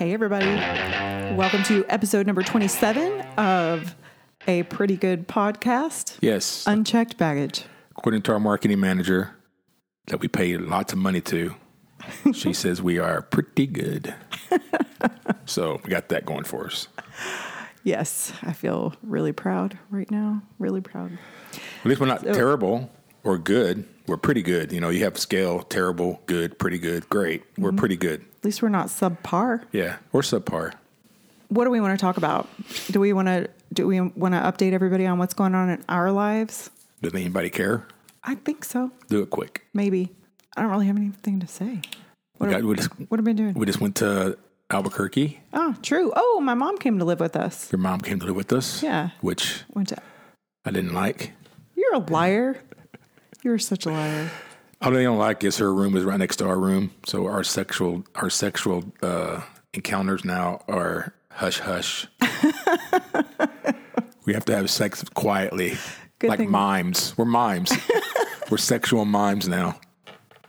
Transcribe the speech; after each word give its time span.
Hey, 0.00 0.14
everybody. 0.14 0.46
Welcome 1.36 1.62
to 1.64 1.84
episode 1.90 2.26
number 2.26 2.42
27 2.42 3.20
of 3.36 3.94
a 4.48 4.62
pretty 4.62 4.96
good 4.96 5.28
podcast, 5.28 6.16
Yes. 6.22 6.66
Unchecked 6.66 7.18
Baggage. 7.18 7.64
According 7.90 8.22
to 8.22 8.32
our 8.32 8.40
marketing 8.40 8.80
manager 8.80 9.36
that 10.06 10.20
we 10.20 10.26
pay 10.26 10.56
lots 10.56 10.94
of 10.94 10.98
money 10.98 11.20
to, 11.20 11.54
she 12.32 12.52
says 12.54 12.80
we 12.80 12.98
are 12.98 13.20
pretty 13.20 13.66
good. 13.66 14.14
so 15.44 15.78
we 15.84 15.90
got 15.90 16.08
that 16.08 16.24
going 16.24 16.44
for 16.44 16.64
us. 16.64 16.88
Yes, 17.84 18.32
I 18.40 18.54
feel 18.54 18.94
really 19.02 19.32
proud 19.32 19.78
right 19.90 20.10
now. 20.10 20.40
Really 20.58 20.80
proud. 20.80 21.18
At 21.52 21.84
least 21.84 22.00
we're 22.00 22.06
not 22.06 22.22
terrible 22.24 22.90
or 23.24 23.38
good. 23.38 23.84
We're 24.06 24.16
pretty 24.16 24.42
good. 24.42 24.72
You 24.72 24.80
know, 24.80 24.90
you 24.90 25.04
have 25.04 25.18
scale 25.18 25.62
terrible, 25.62 26.20
good, 26.26 26.58
pretty 26.58 26.78
good, 26.78 27.08
great. 27.08 27.44
We're 27.56 27.70
mm-hmm. 27.70 27.78
pretty 27.78 27.96
good. 27.96 28.22
At 28.38 28.44
least 28.44 28.62
we're 28.62 28.68
not 28.68 28.88
subpar. 28.88 29.64
Yeah. 29.72 29.96
Or 30.12 30.22
subpar. 30.22 30.74
What 31.48 31.64
do 31.64 31.70
we 31.70 31.80
want 31.80 31.98
to 31.98 32.02
talk 32.02 32.16
about? 32.16 32.48
Do 32.90 33.00
we 33.00 33.12
want 33.12 33.28
to 33.28 33.48
do 33.72 33.86
we 33.86 34.00
want 34.00 34.34
to 34.34 34.40
update 34.40 34.72
everybody 34.72 35.06
on 35.06 35.18
what's 35.18 35.34
going 35.34 35.54
on 35.54 35.68
in 35.68 35.84
our 35.88 36.10
lives? 36.10 36.70
Does 37.02 37.14
anybody 37.14 37.50
care? 37.50 37.86
I 38.24 38.34
think 38.34 38.64
so. 38.64 38.90
Do 39.08 39.22
it 39.22 39.30
quick. 39.30 39.64
Maybe. 39.72 40.10
I 40.56 40.62
don't 40.62 40.70
really 40.70 40.86
have 40.86 40.96
anything 40.96 41.40
to 41.40 41.46
say. 41.46 41.80
What, 42.38 42.50
We, 42.50 42.54
are, 42.54 42.66
we, 42.66 42.74
just, 42.76 42.90
what 43.08 43.18
have 43.18 43.26
we 43.26 43.32
been 43.32 43.36
doing? 43.36 43.54
we 43.54 43.66
just 43.66 43.80
went 43.80 43.96
to 43.96 44.36
Albuquerque. 44.70 45.40
Oh, 45.52 45.74
true. 45.82 46.12
Oh, 46.14 46.40
my 46.40 46.54
mom 46.54 46.78
came 46.78 46.98
to 46.98 47.04
live 47.04 47.20
with 47.20 47.36
us. 47.36 47.70
Your 47.72 47.78
mom 47.78 48.00
came 48.00 48.18
to 48.20 48.26
live 48.26 48.36
with 48.36 48.52
us. 48.52 48.82
Yeah. 48.82 49.10
Which 49.20 49.62
Went 49.74 49.88
to. 49.88 49.98
I 50.64 50.70
didn't 50.70 50.94
like. 50.94 51.32
You're 51.76 51.94
a 51.94 51.98
liar. 51.98 52.60
You're 53.42 53.58
such 53.58 53.86
a 53.86 53.90
liar. 53.90 54.30
All 54.82 54.90
they 54.90 55.02
don't 55.02 55.18
like 55.18 55.44
is 55.44 55.58
her 55.58 55.72
room 55.72 55.96
is 55.96 56.04
right 56.04 56.18
next 56.18 56.36
to 56.36 56.46
our 56.48 56.58
room, 56.58 56.90
so 57.06 57.26
our 57.26 57.44
sexual 57.44 58.04
our 58.14 58.30
sexual 58.30 58.84
uh, 59.02 59.42
encounters 59.74 60.24
now 60.24 60.62
are 60.68 61.14
hush 61.30 61.58
hush. 61.60 62.06
we 64.24 64.32
have 64.34 64.44
to 64.46 64.56
have 64.56 64.70
sex 64.70 65.04
quietly, 65.14 65.76
Good 66.18 66.30
like 66.30 66.38
thing- 66.38 66.50
mimes. 66.50 67.16
We're 67.16 67.24
mimes. 67.24 67.72
We're 68.50 68.56
sexual 68.58 69.04
mimes 69.04 69.48
now. 69.48 69.78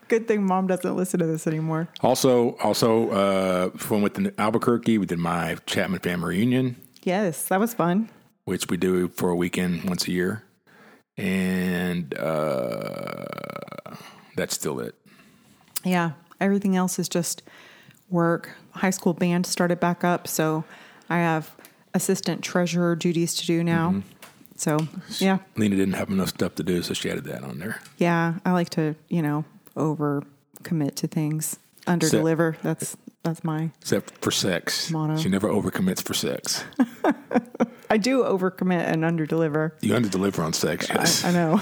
Good 0.07 0.27
thing 0.27 0.43
mom 0.45 0.67
doesn't 0.67 0.95
listen 0.95 1.19
to 1.19 1.25
this 1.27 1.45
anymore. 1.47 1.87
Also, 2.01 2.55
also 2.57 3.09
uh, 3.11 3.69
when 3.87 4.09
to 4.11 4.33
Albuquerque, 4.39 4.97
we 4.97 5.05
did 5.05 5.19
my 5.19 5.55
Chapman 5.67 5.99
family 5.99 6.35
reunion, 6.35 6.75
Yes, 7.03 7.43
that 7.45 7.59
was 7.59 7.73
fun. 7.73 8.09
which 8.45 8.67
we 8.69 8.75
do 8.77 9.07
for 9.09 9.29
a 9.29 9.35
weekend 9.35 9.83
once 9.85 10.07
a 10.07 10.11
year, 10.11 10.43
and 11.21 12.17
uh, 12.17 13.25
that's 14.35 14.55
still 14.55 14.79
it. 14.79 14.95
Yeah, 15.83 16.11
everything 16.39 16.75
else 16.75 16.97
is 16.99 17.07
just 17.07 17.43
work. 18.09 18.51
High 18.71 18.89
school 18.89 19.13
band 19.13 19.45
started 19.45 19.79
back 19.79 20.03
up, 20.03 20.27
so 20.27 20.63
I 21.09 21.17
have 21.17 21.51
assistant 21.93 22.43
treasurer 22.43 22.95
duties 22.95 23.35
to 23.35 23.45
do 23.45 23.63
now. 23.63 24.01
So, 24.55 24.77
yeah, 25.17 25.39
Lena 25.57 25.75
didn't 25.75 25.95
have 25.95 26.09
enough 26.09 26.29
stuff 26.29 26.55
to 26.55 26.63
do, 26.63 26.81
so 26.83 26.93
she 26.93 27.09
added 27.09 27.23
that 27.25 27.43
on 27.43 27.59
there. 27.59 27.79
yeah, 27.97 28.35
I 28.45 28.51
like 28.51 28.69
to, 28.71 28.95
you 29.09 29.21
know, 29.21 29.43
over 29.75 30.23
commit 30.63 30.95
to 30.97 31.07
things, 31.07 31.57
under 31.87 32.07
deliver. 32.07 32.57
That's 32.61 32.95
that's 33.23 33.43
my. 33.43 33.71
Except 33.81 34.17
for 34.23 34.31
sex. 34.31 34.89
Motto. 34.89 35.17
She 35.17 35.29
never 35.29 35.47
overcommits 35.47 36.03
for 36.03 36.13
sex. 36.13 36.63
I 37.89 37.97
do 37.97 38.23
over 38.23 38.49
commit 38.49 38.87
and 38.87 39.03
under 39.03 39.25
deliver. 39.25 39.75
You 39.81 39.93
underdeliver 39.93 40.39
on 40.39 40.53
sex, 40.53 40.87
yes. 40.89 41.23
I 41.25 41.31
know. 41.31 41.61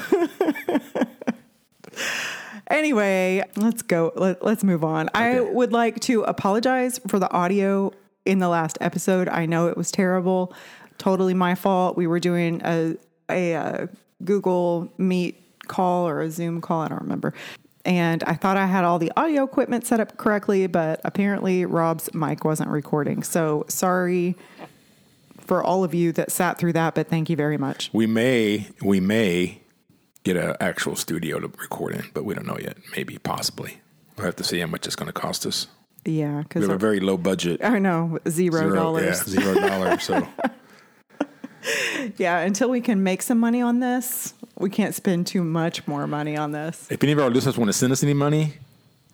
anyway, 2.69 3.43
let's 3.55 3.81
go. 3.81 4.13
Let, 4.15 4.43
let's 4.43 4.63
move 4.63 4.83
on. 4.83 5.09
I 5.13 5.39
would 5.39 5.73
like 5.73 5.99
to 6.01 6.23
apologize 6.23 6.99
for 7.07 7.19
the 7.19 7.31
audio 7.31 7.91
in 8.25 8.39
the 8.39 8.49
last 8.49 8.77
episode. 8.79 9.27
I 9.27 9.45
know 9.45 9.67
it 9.67 9.75
was 9.75 9.91
terrible. 9.91 10.53
Totally 10.97 11.33
my 11.33 11.55
fault. 11.55 11.97
We 11.97 12.07
were 12.07 12.19
doing 12.19 12.61
a, 12.63 12.95
a, 13.29 13.55
uh 13.55 13.87
Google 14.23 14.91
Meet 14.97 15.67
call 15.67 16.07
or 16.07 16.21
a 16.21 16.29
Zoom 16.29 16.61
call. 16.61 16.81
I 16.81 16.87
don't 16.89 17.01
remember. 17.01 17.33
And 17.85 18.23
I 18.25 18.33
thought 18.33 18.57
I 18.57 18.65
had 18.65 18.83
all 18.83 18.99
the 18.99 19.11
audio 19.15 19.43
equipment 19.43 19.85
set 19.87 19.99
up 19.99 20.17
correctly, 20.17 20.67
but 20.67 20.99
apparently 21.03 21.65
Rob's 21.65 22.13
mic 22.13 22.43
wasn't 22.43 22.69
recording. 22.69 23.23
So 23.23 23.65
sorry 23.67 24.35
for 25.39 25.63
all 25.63 25.83
of 25.83 25.93
you 25.93 26.11
that 26.11 26.31
sat 26.31 26.57
through 26.59 26.73
that, 26.73 26.93
but 26.93 27.07
thank 27.07 27.29
you 27.29 27.35
very 27.35 27.57
much. 27.57 27.89
we 27.93 28.05
may 28.05 28.67
we 28.81 28.99
may 28.99 29.61
get 30.23 30.35
an 30.37 30.55
actual 30.59 30.95
studio 30.95 31.39
to 31.39 31.47
record 31.47 31.95
in, 31.95 32.03
but 32.13 32.25
we 32.25 32.35
don't 32.35 32.45
know 32.45 32.57
yet. 32.61 32.77
Maybe, 32.95 33.17
possibly. 33.17 33.79
We'll 34.17 34.25
have 34.25 34.35
to 34.35 34.43
see 34.43 34.59
how 34.59 34.67
much 34.67 34.85
it's 34.85 34.95
going 34.97 35.07
to 35.07 35.13
cost 35.13 35.45
us. 35.45 35.67
Yeah, 36.05 36.39
because 36.43 36.61
We 36.61 36.67
have 36.67 36.75
a 36.75 36.79
very 36.79 36.99
low 36.99 37.17
budget. 37.17 37.63
I 37.63 37.79
know 37.79 38.19
zero 38.27 38.73
dollars. 38.75 39.05
yeah, 39.33 39.41
zero 39.41 39.53
dollars. 39.55 40.03
So 40.03 40.27
Yeah, 42.17 42.39
until 42.39 42.69
we 42.69 42.81
can 42.81 43.03
make 43.03 43.21
some 43.21 43.39
money 43.39 43.61
on 43.61 43.79
this, 43.79 44.33
we 44.57 44.69
can't 44.69 44.95
spend 44.95 45.27
too 45.27 45.43
much 45.43 45.87
more 45.87 46.07
money 46.07 46.37
on 46.37 46.51
this. 46.51 46.87
if 46.89 47.03
any 47.03 47.11
of 47.11 47.19
our 47.19 47.29
listeners 47.29 47.57
want 47.57 47.69
to 47.69 47.73
send 47.73 47.91
us 47.91 48.03
any 48.03 48.13
money, 48.13 48.53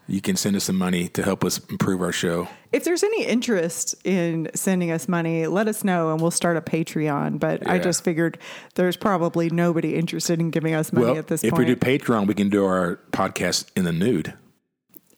you 0.08 0.22
can 0.22 0.36
send 0.36 0.56
us 0.56 0.66
some 0.66 0.78
money 0.78 1.08
to 1.10 1.24
help 1.24 1.44
us 1.44 1.60
improve 1.70 2.02
our 2.02 2.12
show. 2.12 2.48
If 2.72 2.84
there's 2.84 3.04
any 3.04 3.26
interest 3.26 3.96
in 4.04 4.50
sending 4.54 4.92
us 4.92 5.08
money, 5.08 5.48
let 5.48 5.68
us 5.68 5.84
know 5.84 6.12
and 6.12 6.22
we'll 6.22 6.32
start 6.32 6.58
a 6.58 6.62
Patreon. 6.62 7.40
But 7.40 7.68
I 7.68 7.80
just 7.80 8.04
figured 8.04 8.38
there's 8.76 8.98
probably 8.98 9.50
nobody 9.50 9.96
interested 9.96 10.40
in 10.40 10.52
giving 10.52 10.76
us 10.76 10.94
money 10.94 11.08
well, 11.08 11.18
at 11.18 11.28
this 11.28 11.42
point. 11.42 11.54
if 11.54 11.60
we 11.60 11.66
do. 11.66 11.76
Patreon, 11.76 12.28
we 12.28 12.36
can 12.36 12.50
do 12.50 12.66
our 12.66 13.00
podcast 13.12 13.66
in 13.76 13.84
the 13.84 13.94
nude. 13.94 14.34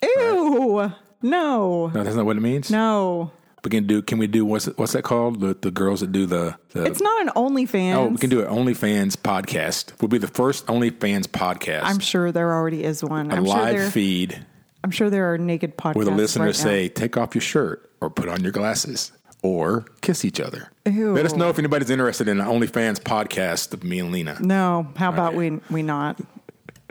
Ew! 0.01 0.93
No, 1.21 1.87
No, 1.87 2.03
that's 2.03 2.15
not 2.15 2.25
what 2.25 2.37
it 2.37 2.41
means. 2.41 2.69
no, 2.69 3.31
We 3.67 3.71
can 3.71 3.85
do. 3.85 4.01
Can 4.01 4.17
we 4.17 4.27
do 4.27 4.45
what's 4.45 4.67
what's 4.77 4.93
that 4.93 5.03
called? 5.03 5.41
The 5.41 5.53
the 5.53 5.71
girls 5.71 5.99
that 5.99 6.13
do 6.13 6.25
the. 6.25 6.57
the 6.71 6.85
it's 6.85 7.01
not 7.01 7.21
an 7.23 7.27
OnlyFans. 7.35 7.95
Oh, 7.95 8.07
we 8.07 8.17
can 8.17 8.29
do 8.29 8.39
an 8.39 8.47
OnlyFans 8.47 9.17
podcast. 9.17 9.91
We'll 9.99 10.07
be 10.07 10.19
the 10.19 10.29
first 10.29 10.67
OnlyFans 10.67 11.25
podcast. 11.27 11.81
I'm 11.83 11.99
sure 11.99 12.31
there 12.31 12.53
already 12.53 12.85
is 12.85 13.03
one. 13.03 13.29
a 13.29 13.35
I'm 13.35 13.43
sure 13.43 13.53
live 13.53 13.75
there. 13.75 13.91
feed 13.91 14.45
I'm 14.85 14.91
sure 14.91 15.09
there 15.09 15.33
are 15.33 15.37
naked 15.37 15.77
podcasts 15.77 15.95
where 15.95 16.05
the 16.05 16.11
listeners 16.11 16.63
right 16.65 16.71
say, 16.71 16.87
"Take 16.87 17.17
off 17.17 17.35
your 17.35 17.41
shirt 17.41 17.91
or 17.99 18.09
put 18.09 18.29
on 18.29 18.41
your 18.41 18.53
glasses 18.53 19.11
or 19.41 19.83
kiss 19.99 20.23
each 20.23 20.39
other." 20.39 20.71
Ew. 20.85 21.11
Let 21.11 21.25
us 21.25 21.33
know 21.33 21.49
if 21.49 21.59
anybody's 21.59 21.89
interested 21.89 22.29
in 22.29 22.39
an 22.39 22.47
OnlyFans 22.47 23.01
podcast 23.01 23.73
of 23.73 23.83
me 23.83 23.99
and 23.99 24.13
Lena. 24.13 24.37
No, 24.39 24.87
how 24.95 25.09
about 25.09 25.33
we 25.33 25.59
we 25.69 25.83
not? 25.83 26.21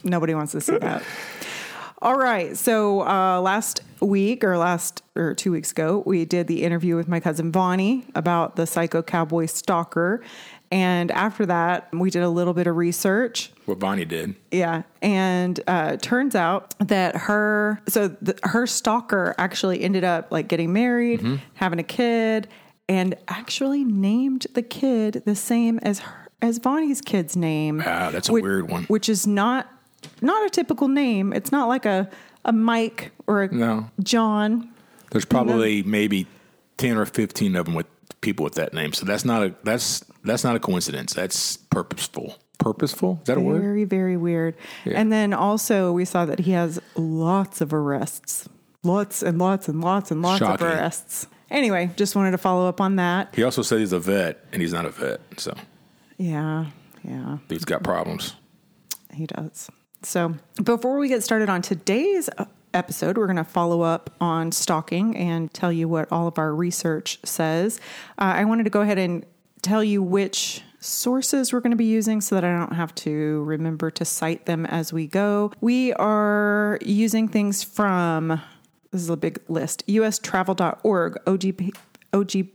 Nobody 0.04 0.34
wants 0.34 0.52
to 0.52 0.60
see 0.60 0.76
that. 0.76 1.02
All 2.02 2.16
right. 2.16 2.56
So 2.56 3.06
uh, 3.06 3.40
last 3.40 3.80
week 4.00 4.44
or 4.44 4.58
last 4.58 5.02
or 5.14 5.34
two 5.34 5.50
weeks 5.50 5.70
ago, 5.72 6.02
we 6.04 6.24
did 6.24 6.46
the 6.46 6.62
interview 6.62 6.94
with 6.96 7.08
my 7.08 7.20
cousin 7.20 7.50
Vonnie 7.50 8.04
about 8.14 8.56
the 8.56 8.66
psycho 8.66 9.02
cowboy 9.02 9.46
stalker. 9.46 10.22
And 10.70 11.10
after 11.12 11.46
that, 11.46 11.88
we 11.92 12.10
did 12.10 12.22
a 12.22 12.28
little 12.28 12.52
bit 12.52 12.66
of 12.66 12.76
research. 12.76 13.50
What 13.66 13.78
Bonnie 13.78 14.04
did. 14.04 14.34
Yeah, 14.50 14.82
and 15.00 15.58
uh, 15.68 15.96
turns 15.96 16.34
out 16.34 16.74
that 16.80 17.16
her 17.16 17.80
so 17.88 18.08
the, 18.08 18.36
her 18.42 18.66
stalker 18.66 19.34
actually 19.38 19.80
ended 19.82 20.02
up 20.04 20.30
like 20.32 20.48
getting 20.48 20.72
married, 20.72 21.20
Mm-hmm. 21.20 21.36
having 21.54 21.78
a 21.78 21.84
kid, 21.84 22.48
and 22.88 23.14
actually 23.28 23.84
named 23.84 24.48
the 24.54 24.62
kid 24.62 25.22
the 25.24 25.36
same 25.36 25.78
as 25.78 26.00
her, 26.00 26.28
as 26.42 26.58
Bonnie's 26.58 27.00
kid's 27.00 27.36
name. 27.36 27.78
Wow, 27.78 28.10
that's 28.10 28.28
a 28.28 28.32
which, 28.32 28.42
weird 28.42 28.68
one. 28.68 28.84
Which 28.84 29.08
is 29.08 29.24
not 29.26 29.68
not 30.22 30.46
a 30.46 30.50
typical 30.50 30.88
name. 30.88 31.32
It's 31.32 31.52
not 31.52 31.68
like 31.68 31.84
a 31.86 32.08
a 32.44 32.52
Mike 32.52 33.10
or 33.26 33.42
a 33.42 33.52
No, 33.54 33.90
John. 34.02 34.70
there's 35.10 35.24
probably 35.24 35.82
maybe 35.82 36.26
ten 36.76 36.96
or 36.96 37.04
fifteen 37.06 37.56
of 37.56 37.66
them 37.66 37.74
with 37.74 37.86
people 38.20 38.44
with 38.44 38.54
that 38.54 38.72
name. 38.72 38.92
So 38.92 39.04
that's 39.04 39.24
not 39.24 39.42
a 39.42 39.54
that's 39.64 40.04
that's 40.24 40.44
not 40.44 40.56
a 40.56 40.60
coincidence. 40.60 41.12
That's 41.14 41.56
purposeful. 41.56 42.36
Purposeful? 42.58 43.18
Is 43.22 43.26
that 43.26 43.36
a 43.36 43.40
word? 43.40 43.60
Very 43.60 43.84
very 43.84 44.16
weird. 44.16 44.54
And 44.86 45.12
then 45.12 45.32
also 45.34 45.92
we 45.92 46.04
saw 46.04 46.24
that 46.26 46.40
he 46.40 46.52
has 46.52 46.80
lots 46.96 47.60
of 47.60 47.72
arrests, 47.74 48.48
lots 48.82 49.22
and 49.22 49.38
lots 49.38 49.68
and 49.68 49.80
lots 49.80 50.10
and 50.10 50.22
lots 50.22 50.38
Shocking. 50.38 50.66
of 50.66 50.72
arrests. 50.72 51.26
Anyway, 51.50 51.90
just 51.96 52.16
wanted 52.16 52.32
to 52.32 52.38
follow 52.38 52.68
up 52.68 52.80
on 52.80 52.96
that. 52.96 53.32
He 53.34 53.44
also 53.44 53.62
said 53.62 53.78
he's 53.78 53.92
a 53.92 54.00
vet, 54.00 54.44
and 54.52 54.60
he's 54.62 54.72
not 54.72 54.84
a 54.84 54.90
vet. 54.90 55.20
So 55.36 55.54
Yeah, 56.16 56.66
yeah, 57.04 57.38
he's 57.48 57.64
got 57.64 57.84
problems. 57.84 58.34
he 59.12 59.26
does. 59.26 59.68
So 60.02 60.34
before 60.62 60.98
we 60.98 61.08
get 61.08 61.22
started 61.22 61.48
on 61.48 61.62
today's 61.62 62.28
uh, 62.38 62.44
episode, 62.74 63.16
we're 63.16 63.26
going 63.26 63.36
to 63.36 63.44
follow 63.44 63.82
up 63.82 64.10
on 64.20 64.52
stalking 64.52 65.16
and 65.16 65.52
tell 65.52 65.72
you 65.72 65.88
what 65.88 66.10
all 66.12 66.26
of 66.28 66.38
our 66.38 66.54
research 66.54 67.18
says. 67.24 67.80
Uh, 68.18 68.34
I 68.36 68.44
wanted 68.44 68.64
to 68.64 68.70
go 68.70 68.82
ahead 68.82 68.98
and 68.98 69.24
tell 69.62 69.82
you 69.82 70.02
which 70.02 70.62
sources 70.78 71.52
we're 71.52 71.60
going 71.60 71.72
to 71.72 71.76
be 71.76 71.86
using 71.86 72.20
so 72.20 72.34
that 72.34 72.44
I 72.44 72.56
don't 72.56 72.74
have 72.74 72.94
to 72.96 73.42
remember 73.44 73.90
to 73.90 74.04
cite 74.04 74.46
them 74.46 74.66
as 74.66 74.92
we 74.92 75.06
go. 75.06 75.52
We 75.60 75.92
are 75.94 76.78
using 76.82 77.28
things 77.28 77.64
from 77.64 78.40
this 78.92 79.02
is 79.02 79.10
a 79.10 79.16
big 79.16 79.40
list 79.48 79.86
ustravel.org, 79.86 81.18
OGP, 81.26 81.76
OG, 82.12 82.46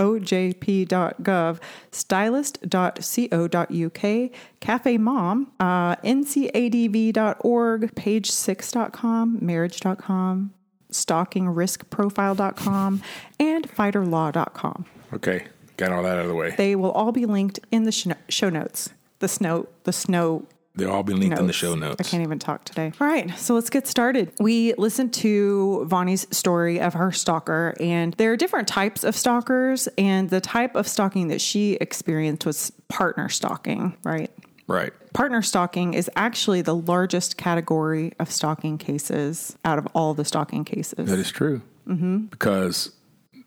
ojp.gov, 0.00 1.60
stylist.co.uk, 1.90 4.30
Cafe 4.60 4.98
Mom, 4.98 5.52
uh, 5.60 5.96
ncadv.org, 5.96 7.94
page6.com, 7.94 9.38
marriage.com, 9.40 10.52
stalkingriskprofile.com, 10.90 13.02
and 13.38 13.70
fighterlaw.com. 13.70 14.86
Okay, 15.12 15.44
got 15.76 15.92
all 15.92 16.02
that 16.02 16.16
out 16.16 16.22
of 16.22 16.28
the 16.28 16.34
way. 16.34 16.54
They 16.56 16.74
will 16.76 16.92
all 16.92 17.12
be 17.12 17.26
linked 17.26 17.60
in 17.70 17.82
the 17.84 17.92
show 17.92 18.14
show 18.28 18.48
notes. 18.48 18.88
The 19.18 19.28
snow, 19.28 19.68
the 19.84 19.92
snow 19.92 20.46
They'll 20.76 20.90
all 20.90 21.02
be 21.02 21.14
linked 21.14 21.38
in 21.38 21.46
the 21.46 21.52
show 21.52 21.74
notes. 21.74 21.96
I 21.98 22.04
can't 22.08 22.22
even 22.22 22.38
talk 22.38 22.64
today. 22.64 22.92
All 23.00 23.06
right, 23.06 23.36
so 23.38 23.54
let's 23.54 23.70
get 23.70 23.86
started. 23.86 24.32
We 24.38 24.72
listened 24.74 25.12
to 25.14 25.84
Vonnie's 25.86 26.26
story 26.30 26.80
of 26.80 26.94
her 26.94 27.10
stalker, 27.10 27.74
and 27.80 28.14
there 28.14 28.32
are 28.32 28.36
different 28.36 28.68
types 28.68 29.02
of 29.02 29.16
stalkers, 29.16 29.88
and 29.98 30.30
the 30.30 30.40
type 30.40 30.76
of 30.76 30.86
stalking 30.86 31.28
that 31.28 31.40
she 31.40 31.74
experienced 31.74 32.46
was 32.46 32.72
partner 32.88 33.28
stalking, 33.28 33.96
right? 34.04 34.30
Right. 34.68 34.92
Partner 35.12 35.42
stalking 35.42 35.94
is 35.94 36.08
actually 36.14 36.62
the 36.62 36.76
largest 36.76 37.36
category 37.36 38.12
of 38.20 38.30
stalking 38.30 38.78
cases 38.78 39.56
out 39.64 39.78
of 39.78 39.88
all 39.94 40.14
the 40.14 40.24
stalking 40.24 40.64
cases. 40.64 41.08
That 41.08 41.18
is 41.18 41.32
true. 41.32 41.62
Mm-hmm. 41.88 42.26
Because 42.26 42.92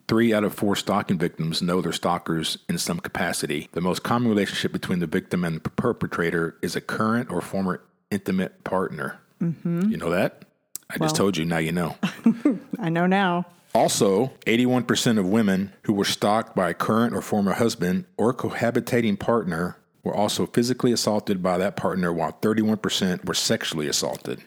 three 0.07 0.33
out 0.33 0.43
of 0.43 0.53
four 0.53 0.75
stalking 0.75 1.17
victims 1.17 1.61
know 1.61 1.81
their 1.81 1.91
stalkers 1.91 2.57
in 2.67 2.77
some 2.77 2.99
capacity. 2.99 3.69
The 3.71 3.81
most 3.81 4.03
common 4.03 4.29
relationship 4.29 4.71
between 4.71 4.99
the 4.99 5.07
victim 5.07 5.43
and 5.43 5.61
the 5.61 5.69
perpetrator 5.69 6.57
is 6.61 6.75
a 6.75 6.81
current 6.81 7.31
or 7.31 7.41
former 7.41 7.81
intimate 8.11 8.63
partner. 8.63 9.19
Mm-hmm. 9.41 9.89
You 9.89 9.97
know 9.97 10.09
that? 10.09 10.43
I 10.89 10.97
just 10.97 11.15
told 11.15 11.37
you. 11.37 11.45
Now 11.45 11.57
you 11.57 11.71
know. 11.71 11.97
I 12.79 12.89
know 12.89 13.07
now. 13.07 13.45
Also, 13.73 14.31
81% 14.45 15.17
of 15.17 15.25
women 15.25 15.73
who 15.83 15.93
were 15.93 16.05
stalked 16.05 16.55
by 16.55 16.69
a 16.69 16.73
current 16.75 17.15
or 17.15 17.21
former 17.21 17.53
husband 17.53 18.05
or 18.17 18.33
cohabitating 18.33 19.19
partner 19.19 19.77
were 20.03 20.13
also 20.13 20.45
physically 20.45 20.91
assaulted 20.91 21.41
by 21.41 21.57
that 21.57 21.75
partner, 21.75 22.13
while 22.13 22.37
31% 22.41 23.25
were 23.25 23.33
sexually 23.33 23.87
assaulted. 23.87 24.43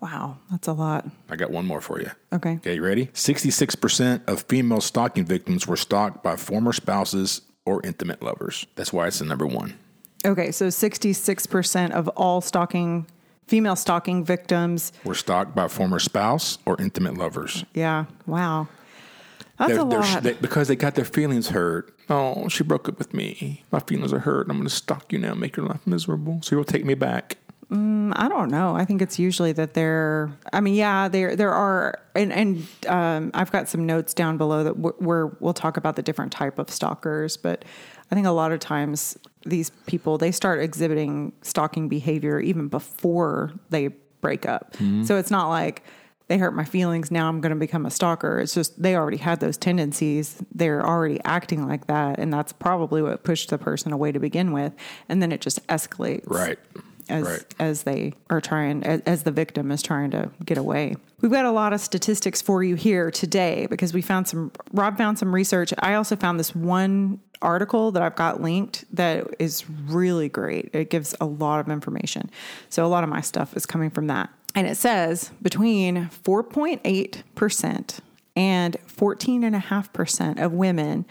Wow, 0.00 0.38
that's 0.50 0.68
a 0.68 0.72
lot. 0.72 1.06
I 1.28 1.34
got 1.36 1.50
one 1.50 1.66
more 1.66 1.80
for 1.80 2.00
you. 2.00 2.10
Okay. 2.32 2.54
Okay, 2.56 2.74
you 2.76 2.84
ready? 2.84 3.06
66% 3.06 4.28
of 4.28 4.42
female 4.42 4.80
stalking 4.80 5.24
victims 5.24 5.66
were 5.66 5.76
stalked 5.76 6.22
by 6.22 6.36
former 6.36 6.72
spouses 6.72 7.42
or 7.66 7.80
intimate 7.84 8.22
lovers. 8.22 8.64
That's 8.76 8.92
why 8.92 9.08
it's 9.08 9.18
the 9.18 9.24
number 9.24 9.46
one. 9.46 9.74
Okay, 10.24 10.52
so 10.52 10.68
66% 10.68 11.90
of 11.90 12.08
all 12.08 12.40
stalking, 12.40 13.06
female 13.46 13.74
stalking 13.76 14.24
victims. 14.24 14.92
Were 15.04 15.14
stalked 15.14 15.54
by 15.54 15.66
former 15.68 15.98
spouse 15.98 16.58
or 16.64 16.80
intimate 16.80 17.18
lovers. 17.18 17.64
Yeah, 17.74 18.04
wow. 18.26 18.68
That's 19.58 19.72
They're- 19.72 19.80
a 19.80 19.84
lot. 19.84 20.22
they- 20.22 20.34
because 20.34 20.68
they 20.68 20.76
got 20.76 20.94
their 20.94 21.04
feelings 21.04 21.48
hurt. 21.48 21.92
Oh, 22.08 22.48
she 22.48 22.62
broke 22.62 22.88
up 22.88 22.98
with 22.98 23.12
me. 23.12 23.64
My 23.72 23.80
feelings 23.80 24.12
are 24.12 24.20
hurt. 24.20 24.46
I'm 24.48 24.56
going 24.58 24.68
to 24.68 24.74
stalk 24.74 25.12
you 25.12 25.18
now, 25.18 25.34
make 25.34 25.56
your 25.56 25.66
life 25.66 25.84
miserable. 25.86 26.38
So 26.42 26.54
you'll 26.54 26.64
take 26.64 26.84
me 26.84 26.94
back. 26.94 27.36
I 27.70 28.28
don't 28.28 28.50
know. 28.50 28.74
I 28.74 28.84
think 28.84 29.02
it's 29.02 29.18
usually 29.18 29.52
that 29.52 29.74
there. 29.74 30.32
I 30.52 30.60
mean, 30.60 30.74
yeah, 30.74 31.08
there 31.08 31.36
there 31.36 31.52
are, 31.52 32.00
and 32.14 32.32
and 32.32 32.66
um, 32.86 33.30
I've 33.34 33.52
got 33.52 33.68
some 33.68 33.84
notes 33.84 34.14
down 34.14 34.38
below 34.38 34.64
that 34.64 34.76
w- 34.76 34.96
where 34.98 35.26
we'll 35.40 35.52
talk 35.54 35.76
about 35.76 35.96
the 35.96 36.02
different 36.02 36.32
type 36.32 36.58
of 36.58 36.70
stalkers. 36.70 37.36
But 37.36 37.64
I 38.10 38.14
think 38.14 38.26
a 38.26 38.30
lot 38.30 38.52
of 38.52 38.60
times 38.60 39.18
these 39.44 39.70
people 39.86 40.16
they 40.16 40.32
start 40.32 40.60
exhibiting 40.60 41.32
stalking 41.42 41.88
behavior 41.88 42.40
even 42.40 42.68
before 42.68 43.52
they 43.70 43.88
break 44.20 44.46
up. 44.46 44.74
So 45.04 45.16
it's 45.18 45.30
not 45.30 45.48
like 45.48 45.82
they 46.28 46.38
hurt 46.38 46.54
my 46.54 46.64
feelings. 46.64 47.10
Now 47.10 47.28
I'm 47.28 47.40
going 47.40 47.50
to 47.50 47.56
become 47.56 47.84
a 47.86 47.90
stalker. 47.90 48.38
It's 48.40 48.54
just 48.54 48.82
they 48.82 48.96
already 48.96 49.16
had 49.18 49.40
those 49.40 49.56
tendencies. 49.58 50.42
They're 50.54 50.84
already 50.84 51.20
acting 51.24 51.66
like 51.68 51.86
that, 51.86 52.18
and 52.18 52.32
that's 52.32 52.52
probably 52.52 53.02
what 53.02 53.24
pushed 53.24 53.50
the 53.50 53.58
person 53.58 53.92
away 53.92 54.12
to 54.12 54.18
begin 54.18 54.52
with. 54.52 54.72
And 55.08 55.22
then 55.22 55.32
it 55.32 55.42
just 55.42 55.66
escalates 55.68 56.24
Right. 56.26 56.58
As 57.08 57.24
Right. 57.24 57.54
as 57.58 57.82
they 57.84 58.14
are 58.30 58.40
trying 58.40 58.82
as, 58.84 59.00
as 59.02 59.22
the 59.22 59.30
victim 59.30 59.70
is 59.70 59.82
trying 59.82 60.10
to 60.12 60.30
get 60.44 60.58
away. 60.58 60.96
We've 61.20 61.30
got 61.32 61.44
a 61.44 61.50
lot 61.50 61.72
of 61.72 61.80
statistics 61.80 62.40
for 62.40 62.62
you 62.62 62.74
here 62.76 63.10
today 63.10 63.66
because 63.68 63.92
we 63.92 64.02
found 64.02 64.28
some 64.28 64.52
Rob 64.72 64.96
found 64.96 65.18
some 65.18 65.34
research. 65.34 65.72
I 65.78 65.94
also 65.94 66.16
found 66.16 66.38
this 66.38 66.54
one 66.54 67.20
article 67.40 67.92
that 67.92 68.02
I've 68.02 68.16
got 68.16 68.40
linked 68.40 68.84
that 68.94 69.26
is 69.38 69.64
really 69.86 70.28
great. 70.28 70.70
It 70.72 70.90
gives 70.90 71.14
a 71.20 71.24
lot 71.26 71.60
of 71.60 71.68
information. 71.68 72.30
So 72.68 72.84
a 72.84 72.88
lot 72.88 73.04
of 73.04 73.10
my 73.10 73.20
stuff 73.20 73.56
is 73.56 73.64
coming 73.66 73.90
from 73.90 74.08
that. 74.08 74.30
And 74.54 74.66
it 74.66 74.76
says 74.76 75.30
between 75.42 76.08
4.8% 76.24 77.98
and 78.36 78.76
14.5% 78.86 80.40
of 80.40 80.52
women 80.52 81.04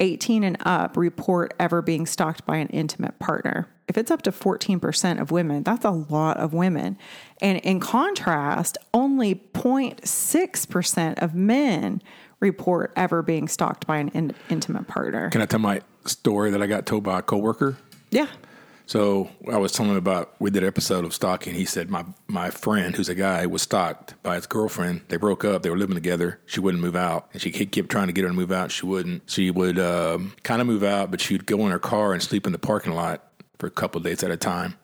18 0.00 0.42
and 0.44 0.56
up 0.64 0.96
report 0.96 1.54
ever 1.60 1.80
being 1.80 2.06
stalked 2.06 2.44
by 2.44 2.56
an 2.56 2.68
intimate 2.68 3.18
partner. 3.18 3.68
If 3.92 3.98
it's 3.98 4.10
up 4.10 4.22
to 4.22 4.32
14% 4.32 5.20
of 5.20 5.30
women, 5.30 5.64
that's 5.64 5.84
a 5.84 5.90
lot 5.90 6.38
of 6.38 6.54
women. 6.54 6.96
And 7.42 7.58
in 7.58 7.78
contrast, 7.78 8.78
only 8.94 9.34
0.6% 9.34 11.22
of 11.22 11.34
men 11.34 12.00
report 12.40 12.94
ever 12.96 13.20
being 13.20 13.48
stalked 13.48 13.86
by 13.86 13.98
an 13.98 14.08
in- 14.14 14.34
intimate 14.48 14.88
partner. 14.88 15.28
Can 15.28 15.42
I 15.42 15.44
tell 15.44 15.60
my 15.60 15.82
story 16.06 16.50
that 16.52 16.62
I 16.62 16.66
got 16.68 16.86
told 16.86 17.02
by 17.02 17.18
a 17.18 17.22
coworker? 17.22 17.76
Yeah. 18.10 18.28
So 18.86 19.30
I 19.50 19.58
was 19.58 19.72
telling 19.72 19.92
him 19.92 19.98
about 19.98 20.36
we 20.38 20.50
did 20.50 20.62
an 20.62 20.68
episode 20.68 21.04
of 21.04 21.12
stalking. 21.12 21.54
He 21.54 21.66
said 21.66 21.90
my 21.90 22.06
my 22.26 22.48
friend, 22.48 22.96
who's 22.96 23.10
a 23.10 23.14
guy, 23.14 23.44
was 23.46 23.60
stalked 23.60 24.20
by 24.22 24.36
his 24.36 24.46
girlfriend. 24.46 25.02
They 25.08 25.18
broke 25.18 25.44
up. 25.44 25.62
They 25.62 25.70
were 25.70 25.78
living 25.78 25.94
together. 25.94 26.40
She 26.46 26.60
wouldn't 26.60 26.82
move 26.82 26.96
out, 26.96 27.28
and 27.32 27.40
she 27.40 27.50
kept 27.50 27.90
trying 27.90 28.08
to 28.08 28.12
get 28.12 28.22
her 28.22 28.28
to 28.28 28.34
move 28.34 28.52
out. 28.52 28.70
She 28.70 28.84
wouldn't. 28.84 29.22
She 29.30 29.50
would 29.50 29.78
um, 29.78 30.32
kind 30.42 30.60
of 30.60 30.66
move 30.66 30.82
out, 30.82 31.10
but 31.10 31.20
she'd 31.20 31.46
go 31.46 31.64
in 31.64 31.70
her 31.70 31.78
car 31.78 32.12
and 32.12 32.22
sleep 32.22 32.46
in 32.46 32.52
the 32.52 32.58
parking 32.58 32.92
lot 32.92 33.31
for 33.58 33.66
a 33.66 33.70
couple 33.70 33.98
of 33.98 34.04
days 34.04 34.22
at 34.22 34.30
a 34.30 34.36
time. 34.36 34.74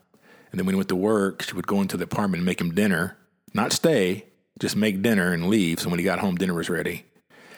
And 0.51 0.59
then 0.59 0.67
when 0.67 0.75
he 0.75 0.77
went 0.79 0.89
to 0.89 0.97
work, 0.97 1.43
she 1.43 1.55
would 1.55 1.67
go 1.67 1.81
into 1.81 1.97
the 1.97 2.05
apartment 2.05 2.41
and 2.41 2.47
make 2.47 2.61
him 2.61 2.75
dinner, 2.75 3.17
not 3.55 3.73
stay, 3.73 4.25
just 4.59 4.77
make 4.77 5.03
dinner 5.03 5.33
and 5.33 5.49
leave. 5.49 5.79
So 5.81 5.91
when 5.91 5.99
he 5.99 6.05
got 6.05 6.21
home, 6.21 6.37
dinner 6.37 6.55
was 6.55 6.71
ready. 6.71 7.05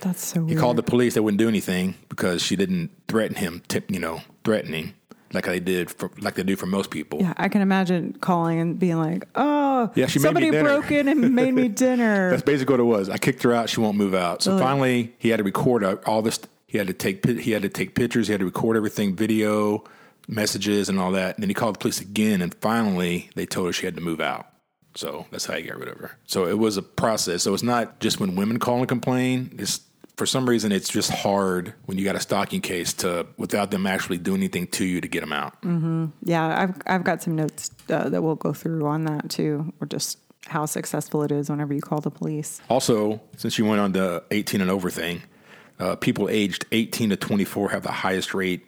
That's 0.01 0.25
so 0.25 0.41
He 0.41 0.47
weird. 0.55 0.59
called 0.59 0.77
the 0.77 0.83
police. 0.83 1.15
They 1.15 1.21
wouldn't 1.21 1.39
do 1.39 1.49
anything 1.49 1.95
because 2.09 2.43
she 2.43 2.57
didn't 2.57 2.91
threaten 3.07 3.37
him. 3.37 3.62
You 3.89 4.01
know, 4.01 4.23
threatening 4.45 4.95
like 5.33 5.45
they 5.45 5.61
did, 5.61 5.91
for, 5.91 6.11
like 6.21 6.35
they 6.35 6.43
do 6.43 6.57
for 6.57 6.67
most 6.67 6.91
people. 6.91 7.21
yeah, 7.21 7.35
I 7.37 7.49
can 7.49 7.61
imagine 7.62 8.17
calling 8.21 8.59
and 8.59 8.79
being 8.79 8.97
like, 8.99 9.29
"Oh, 9.37 9.93
Yeah, 9.95 10.07
she 10.07 10.19
somebody 10.19 10.51
broke 10.51 10.91
in 10.91 11.07
and 11.07 11.35
made 11.37 11.55
me 11.55 11.69
dinner." 11.69 12.31
That's 12.33 12.43
basically 12.43 12.73
what 12.73 12.81
it 12.81 12.85
was. 12.99 13.09
I 13.09 13.19
kicked 13.19 13.43
her 13.45 13.53
out. 13.53 13.69
She 13.71 13.79
won't 13.81 13.97
move 13.97 14.15
out. 14.15 14.43
So 14.43 14.59
finally, 14.59 15.15
he 15.19 15.29
had 15.29 15.37
to 15.37 15.45
record 15.45 15.85
all 15.85 16.23
this. 16.23 16.41
He 16.67 16.79
had 16.79 16.87
to 16.89 16.93
take 16.93 17.25
he 17.27 17.53
had 17.53 17.62
to 17.62 17.69
take 17.69 17.95
pictures. 17.95 18.27
He 18.27 18.33
had 18.33 18.41
to 18.41 18.47
record 18.47 18.77
everything, 18.77 19.15
video, 19.15 19.85
messages, 20.31 20.88
and 20.88 20.99
all 20.99 21.12
that. 21.12 21.37
And 21.37 21.43
then 21.43 21.50
he 21.50 21.55
called 21.55 21.75
the 21.75 21.79
police 21.79 22.00
again. 22.00 22.41
And 22.41 22.55
finally, 22.55 23.31
they 23.35 23.47
told 23.47 23.66
her 23.66 23.73
she 23.73 23.87
had 23.87 23.97
to 23.97 24.00
move 24.00 24.21
out. 24.21 24.47
So 24.95 25.26
that's 25.31 25.45
how 25.45 25.54
he 25.54 25.62
got 25.62 25.78
rid 25.78 25.88
of 25.88 25.99
her. 25.99 26.19
So 26.26 26.47
it 26.47 26.59
was 26.59 26.76
a 26.76 26.83
process. 26.83 27.43
So 27.43 27.54
it's 27.54 27.62
not 27.62 28.00
just 28.00 28.19
when 28.19 28.37
women 28.37 28.59
call 28.59 28.78
and 28.78 28.88
complain. 28.88 29.54
It's 29.59 29.81
for 30.16 30.26
some 30.26 30.49
reason 30.49 30.71
it's 30.73 30.90
just 30.90 31.11
hard 31.11 31.73
when 31.87 31.97
you 31.97 32.04
got 32.04 32.16
a 32.16 32.21
stalking 32.21 32.61
case 32.61 32.93
to 32.93 33.26
without 33.38 33.71
them 33.71 33.87
actually 33.87 34.19
doing 34.19 34.40
anything 34.40 34.66
to 34.66 34.85
you 34.85 35.00
to 35.00 35.09
get 35.09 35.21
them 35.21 35.33
out. 35.33 35.54
Yeah, 36.25 36.62
I've 36.62 36.75
I've 36.87 37.04
got 37.04 37.23
some 37.23 37.37
notes 37.37 37.71
uh, 37.88 38.09
that 38.09 38.23
we'll 38.23 38.35
go 38.35 38.52
through 38.52 38.87
on 38.87 39.04
that 39.04 39.31
too, 39.31 39.73
or 39.81 39.87
just 39.87 40.19
how 40.47 40.66
successful 40.66 41.23
it 41.23 41.31
is 41.33 41.49
whenever 41.49 41.73
you 41.73 41.81
call 41.81 42.00
the 42.00 42.11
police. 42.11 42.61
Also, 42.69 43.21
since 43.37 43.59
you 43.59 43.64
went 43.64 43.81
on 43.81 43.93
the 43.93 44.23
18 44.31 44.61
and 44.61 44.71
over 44.71 44.90
thing, 44.90 45.23
uh, 45.78 45.97
people 45.97 46.28
aged 46.28 46.66
18 46.73 47.11
to 47.11 47.16
24 47.16 47.71
have 47.71 47.83
the 47.83 47.93
highest 47.93 48.35
rate 48.35 48.66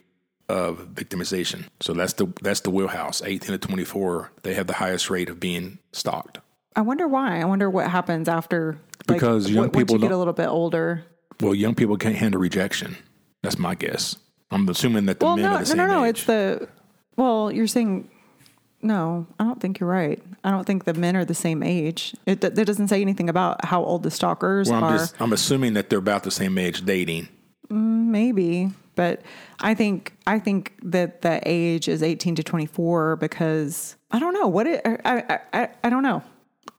of 0.52 0.88
victimization. 0.94 1.64
So 1.80 1.94
that's 1.94 2.12
the 2.14 2.26
that's 2.42 2.60
the 2.60 2.70
wheelhouse. 2.70 3.22
18 3.22 3.52
to 3.52 3.58
24, 3.58 4.32
they 4.42 4.54
have 4.54 4.66
the 4.66 4.74
highest 4.74 5.08
rate 5.10 5.28
of 5.30 5.40
being 5.40 5.78
stalked. 5.92 6.38
I 6.76 6.80
wonder 6.82 7.08
why. 7.08 7.40
I 7.40 7.44
wonder 7.44 7.68
what 7.70 7.88
happens 7.90 8.28
after 8.28 8.78
like, 9.08 9.16
Because 9.18 9.50
young 9.50 9.66
w- 9.68 9.84
people 9.84 9.96
you 9.96 10.02
get 10.02 10.12
a 10.12 10.16
little 10.16 10.32
bit 10.32 10.48
older. 10.48 11.04
Well, 11.40 11.54
young 11.54 11.74
people 11.74 11.96
can't 11.96 12.14
handle 12.16 12.40
rejection. 12.40 12.96
That's 13.42 13.58
my 13.58 13.74
guess. 13.74 14.16
I'm 14.50 14.68
assuming 14.68 15.06
that 15.06 15.18
the 15.18 15.26
Well, 15.26 15.36
men 15.36 15.44
no, 15.44 15.50
are 15.50 15.54
the 15.54 15.58
no, 15.60 15.64
same 15.64 15.76
no, 15.78 15.86
no. 15.86 16.04
age. 16.04 16.10
It's 16.10 16.24
the 16.24 16.68
well. 17.16 17.50
You're 17.50 17.66
saying 17.66 18.08
no. 18.82 19.26
I 19.38 19.44
don't 19.44 19.60
think 19.60 19.80
you're 19.80 19.88
right. 19.88 20.22
I 20.44 20.50
don't 20.50 20.64
think 20.64 20.84
the 20.84 20.94
men 20.94 21.16
are 21.16 21.24
the 21.24 21.34
same 21.34 21.62
age. 21.62 22.14
It 22.26 22.40
that 22.42 22.54
doesn't 22.54 22.88
say 22.88 23.00
anything 23.00 23.28
about 23.28 23.64
how 23.64 23.82
old 23.84 24.02
the 24.02 24.10
stalkers 24.10 24.68
well, 24.70 24.84
I'm 24.84 24.92
are. 24.94 24.98
just 24.98 25.20
I'm 25.20 25.32
assuming 25.32 25.74
that 25.74 25.88
they're 25.90 25.98
about 25.98 26.22
the 26.24 26.30
same 26.30 26.58
age 26.58 26.84
dating. 26.84 27.28
Mm, 27.70 28.06
maybe, 28.06 28.70
but 28.94 29.22
I 29.60 29.74
think 29.74 30.16
I 30.26 30.38
think 30.38 30.74
that 30.82 31.22
the 31.22 31.40
age 31.44 31.88
is 31.88 32.02
18 32.02 32.34
to 32.36 32.42
24 32.42 33.16
because 33.16 33.96
I 34.10 34.18
don't 34.18 34.34
know 34.34 34.48
what 34.48 34.66
it. 34.66 34.82
I 34.84 35.40
I 35.52 35.68
I, 35.82 35.90
don't 35.90 36.02
know. 36.02 36.22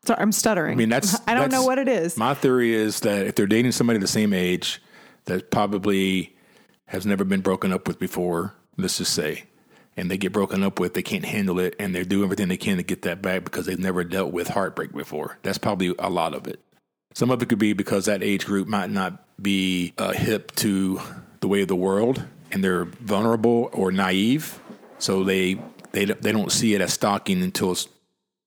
Sorry, 0.06 0.20
I'm 0.20 0.32
stuttering. 0.32 0.74
I 0.74 0.76
mean, 0.76 0.90
that's 0.90 1.20
I 1.28 1.34
don't 1.34 1.52
know 1.52 1.64
what 1.64 1.78
it 1.78 1.88
is. 1.88 2.18
My 2.18 2.34
theory 2.34 2.74
is 2.74 3.00
that 3.02 3.26
if 3.26 3.36
they're 3.36 3.48
dating 3.48 3.72
somebody 3.72 4.00
the 4.00 4.08
same 4.08 4.34
age 4.34 4.82
that 5.26 5.52
probably 5.52 6.36
has 6.88 7.06
never 7.06 7.24
been 7.24 7.42
broken 7.42 7.72
up 7.72 7.88
with 7.88 8.00
before, 8.00 8.54
let's 8.78 8.98
just 8.98 9.14
say, 9.14 9.44
and 9.96 10.12
they 10.12 10.18
get 10.18 10.32
broken 10.32 10.64
up 10.64 10.80
with, 10.80 10.94
they 10.94 11.02
can't 11.02 11.26
handle 11.26 11.60
it, 11.60 11.76
and 11.80 11.96
they 11.96 12.04
do 12.04 12.24
everything 12.24 12.50
they 12.50 12.58
can 12.58 12.78
to 12.78 12.84
get 12.84 13.04
that 13.04 13.22
back 13.22 13.44
because 13.44 13.66
they've 13.66 13.80
never 13.80 14.04
dealt 14.04 14.32
with 14.32 14.50
heartbreak 14.50 14.92
before. 14.92 15.38
That's 15.44 15.58
probably 15.58 15.96
a 15.98 16.10
lot 16.10 16.34
of 16.34 16.48
it. 16.48 16.60
Some 17.14 17.30
of 17.32 17.42
it 17.42 17.50
could 17.50 17.60
be 17.60 17.74
because 17.74 18.06
that 18.06 18.24
age 18.24 18.46
group 18.46 18.68
might 18.68 18.90
not 18.90 19.24
be 19.42 19.94
uh, 19.98 20.12
hip 20.12 20.52
to 20.58 21.00
the 21.44 21.48
way 21.50 21.62
of 21.62 21.68
the 21.68 21.76
world, 21.76 22.24
and 22.54 22.64
they're 22.64 22.86
vulnerable 22.86 23.70
or 23.74 23.92
naive, 23.92 24.60
so 24.98 25.24
they 25.26 25.60
they 25.92 26.06
don't- 26.06 26.22
they 26.24 26.32
don't 26.32 26.52
see 26.52 26.74
it 26.74 26.82
as 26.82 26.94
stalking 26.94 27.44
until 27.44 27.74
it's 27.74 27.88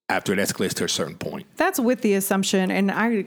after 0.09 0.33
it 0.33 0.39
escalates 0.39 0.73
to 0.73 0.85
a 0.85 0.89
certain 0.89 1.15
point. 1.17 1.47
That's 1.57 1.79
with 1.79 2.01
the 2.01 2.15
assumption, 2.15 2.71
and 2.71 2.91
I, 2.91 3.27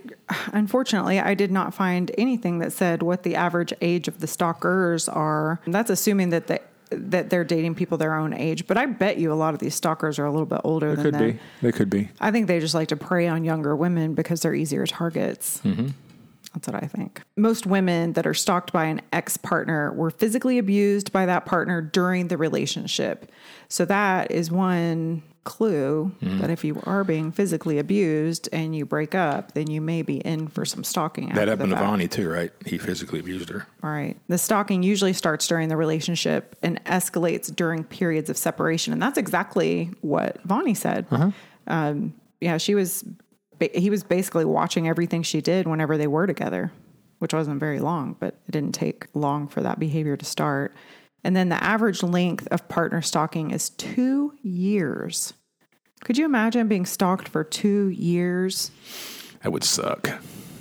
unfortunately, 0.53 1.19
I 1.19 1.33
did 1.35 1.51
not 1.51 1.73
find 1.73 2.11
anything 2.17 2.59
that 2.59 2.73
said 2.73 3.03
what 3.03 3.23
the 3.23 3.35
average 3.35 3.71
age 3.81 4.07
of 4.07 4.19
the 4.19 4.27
stalkers 4.27 5.07
are. 5.07 5.59
That's 5.67 5.89
assuming 5.89 6.31
that 6.31 6.47
the 6.47 6.59
that 6.91 7.29
they're 7.29 7.43
dating 7.43 7.75
people 7.75 7.99
their 7.99 8.15
own 8.15 8.33
age. 8.33 8.65
But 8.65 8.75
I 8.77 8.87
bet 8.87 9.17
you 9.19 9.31
a 9.31 9.35
lot 9.35 9.53
of 9.53 9.59
these 9.59 9.75
stalkers 9.75 10.17
are 10.17 10.25
a 10.25 10.31
little 10.31 10.47
bit 10.47 10.61
older 10.63 10.95
than 10.95 11.03
Could 11.05 11.13
that. 11.13 11.33
be. 11.33 11.39
They 11.61 11.71
could 11.71 11.89
be. 11.91 12.09
I 12.19 12.31
think 12.31 12.47
they 12.47 12.59
just 12.59 12.73
like 12.73 12.87
to 12.87 12.95
prey 12.95 13.27
on 13.27 13.43
younger 13.43 13.75
women 13.75 14.15
because 14.15 14.41
they're 14.41 14.55
easier 14.55 14.87
targets. 14.87 15.61
Mm-hmm. 15.63 15.89
That's 16.53 16.67
what 16.67 16.83
I 16.83 16.87
think. 16.87 17.21
Most 17.37 17.65
women 17.65 18.13
that 18.13 18.25
are 18.25 18.33
stalked 18.33 18.73
by 18.73 18.85
an 18.85 19.01
ex 19.13 19.37
partner 19.37 19.93
were 19.93 20.09
physically 20.11 20.57
abused 20.57 21.11
by 21.11 21.25
that 21.27 21.45
partner 21.45 21.81
during 21.81 22.27
the 22.27 22.37
relationship. 22.37 23.31
So 23.67 23.85
that 23.85 24.31
is 24.31 24.51
one 24.51 25.21
clue 25.45 26.11
Mm-hmm. 26.21 26.39
that 26.41 26.49
if 26.49 26.63
you 26.63 26.79
are 26.85 27.03
being 27.03 27.31
physically 27.31 27.79
abused 27.79 28.49
and 28.51 28.75
you 28.75 28.85
break 28.85 29.15
up, 29.15 29.53
then 29.53 29.69
you 29.69 29.79
may 29.81 30.01
be 30.01 30.17
in 30.17 30.47
for 30.47 30.65
some 30.65 30.83
stalking. 30.83 31.29
That 31.29 31.47
happened 31.47 31.69
to 31.71 31.75
Bonnie 31.77 32.07
too, 32.07 32.29
right? 32.29 32.51
He 32.65 32.77
physically 32.77 33.19
abused 33.19 33.49
her. 33.49 33.65
All 33.81 33.89
right. 33.89 34.17
The 34.27 34.37
stalking 34.37 34.83
usually 34.83 35.13
starts 35.13 35.47
during 35.47 35.69
the 35.69 35.77
relationship 35.77 36.55
and 36.61 36.83
escalates 36.85 37.55
during 37.55 37.83
periods 37.83 38.29
of 38.29 38.37
separation. 38.37 38.91
And 38.93 39.01
that's 39.01 39.17
exactly 39.17 39.91
what 40.01 40.45
Bonnie 40.47 40.73
said. 40.75 41.05
Um, 41.67 42.13
yeah, 42.41 42.57
she 42.57 42.75
was, 42.75 43.03
ba- 43.59 43.69
he 43.73 43.89
was 43.89 44.03
basically 44.03 44.45
watching 44.45 44.87
everything 44.87 45.23
she 45.23 45.41
did 45.41 45.67
whenever 45.67 45.97
they 45.97 46.07
were 46.07 46.25
together, 46.27 46.71
which 47.19 47.33
wasn't 47.33 47.59
very 47.59 47.79
long, 47.79 48.15
but 48.19 48.35
it 48.47 48.51
didn't 48.51 48.73
take 48.73 49.05
long 49.13 49.47
for 49.47 49.61
that 49.61 49.79
behavior 49.79 50.17
to 50.17 50.25
start. 50.25 50.73
And 51.23 51.35
then 51.35 51.49
the 51.49 51.61
average 51.63 52.01
length 52.01 52.47
of 52.49 52.67
partner 52.69 53.01
stalking 53.01 53.51
is 53.51 53.69
two 53.71 54.33
years. 54.41 55.33
Could 56.03 56.17
you 56.17 56.25
imagine 56.25 56.67
being 56.67 56.85
stalked 56.85 57.27
for 57.27 57.43
two 57.43 57.89
years? 57.89 58.71
That 59.43 59.51
would 59.51 59.65
suck 59.65 60.09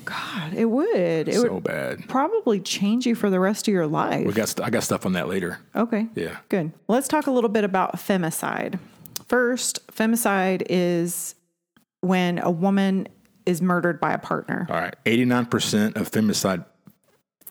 God, 0.08 0.54
it 0.54 0.64
would. 0.64 1.28
It 1.28 1.38
would 1.38 1.48
so 1.48 1.60
bad. 1.60 2.08
probably 2.08 2.60
change 2.60 3.04
you 3.06 3.14
for 3.14 3.28
the 3.28 3.38
rest 3.38 3.68
of 3.68 3.74
your 3.74 3.86
life. 3.86 4.26
We 4.26 4.32
got 4.32 4.48
st- 4.48 4.66
I 4.66 4.70
got 4.70 4.82
stuff 4.82 5.04
on 5.04 5.12
that 5.12 5.28
later. 5.28 5.58
Okay. 5.76 6.06
Yeah. 6.14 6.38
Good. 6.48 6.72
Let's 6.88 7.08
talk 7.08 7.26
a 7.26 7.30
little 7.30 7.50
bit 7.50 7.62
about 7.62 7.96
femicide. 7.96 8.78
First, 9.26 9.86
femicide 9.88 10.62
is 10.70 11.34
when 12.00 12.38
a 12.38 12.50
woman 12.50 13.08
is 13.46 13.62
murdered 13.62 14.00
by 14.00 14.12
a 14.12 14.18
partner. 14.18 14.66
All 14.68 14.76
right. 14.76 14.94
89% 15.04 15.96
of 15.96 16.10
femicide 16.10 16.64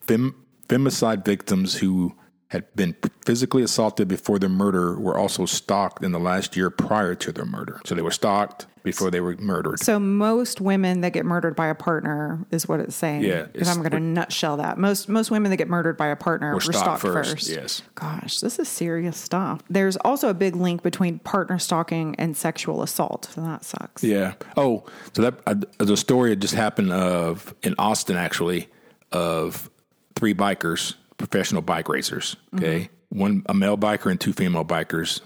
fem, 0.02 0.36
femicide 0.70 1.26
victims 1.26 1.76
who 1.76 2.16
had 2.50 2.74
been 2.76 2.96
physically 3.26 3.62
assaulted 3.62 4.08
before 4.08 4.40
their 4.40 4.50
murder 4.50 4.98
were 4.98 5.18
also 5.18 5.46
stalked 5.46 6.04
in 6.04 6.12
the 6.12 6.20
last 6.20 6.56
year 6.56 6.70
prior 6.70 7.14
to 7.16 7.32
their 7.32 7.46
murder. 7.46 7.82
So 7.86 7.94
they 7.94 8.02
were 8.02 8.12
stalked 8.12 8.68
before 8.92 9.12
they 9.12 9.22
were 9.22 9.36
murdered. 9.38 9.80
So 9.80 10.00
most 10.00 10.62
women 10.62 11.02
that 11.02 11.14
get 11.14 11.26
murdered 11.26 11.56
by 11.56 11.68
a 11.68 11.76
partner 11.76 12.46
is 12.52 12.68
what 12.68 12.80
it's 12.80 12.96
saying. 12.96 13.24
Yeah, 13.24 13.48
If 13.54 13.68
I'm 13.68 13.78
going 13.78 13.92
to 13.92 14.00
nutshell 14.00 14.58
that, 14.58 14.78
most 14.78 15.10
most 15.10 15.32
women 15.32 15.52
that 15.52 15.58
get 15.58 15.70
murdered 15.70 15.98
by 15.98 16.08
a 16.08 16.16
partner 16.16 16.54
were, 16.54 16.62
stalked 16.62 16.78
stalked, 16.78 17.02
first, 17.02 17.32
first. 17.32 17.50
yes. 17.50 17.82
Gosh, 17.96 18.40
this 18.40 18.60
is 18.60 18.68
serious 18.68 19.18
stuff. 19.18 19.62
There's 19.70 19.98
also 19.98 20.30
a 20.30 20.34
big 20.34 20.56
link 20.56 20.84
between 20.84 21.20
partner 21.20 21.60
stalking 21.60 22.16
and 22.18 22.36
sexual 22.36 22.82
assault. 22.82 23.30
So 23.34 23.42
that 23.42 23.64
sucks. 23.64 24.04
Yeah. 24.04 24.34
Oh, 24.56 24.86
so 25.14 25.22
that 25.24 25.36
uh, 25.46 25.56
the 25.84 25.98
story 25.98 26.36
just 26.36 26.54
happened 26.54 26.92
of 26.92 27.54
in 27.64 27.76
Austin 27.78 28.16
actually 28.16 28.68
of 29.12 29.70
three 30.16 30.34
bikers, 30.34 30.96
professional 31.18 31.62
bike 31.62 31.90
racers. 31.90 32.36
Okay, 32.56 32.90
one 33.10 33.44
a 33.48 33.54
male 33.54 33.78
biker 33.78 34.12
and 34.12 34.20
two 34.20 34.34
female 34.34 34.66
bikers. 34.66 35.22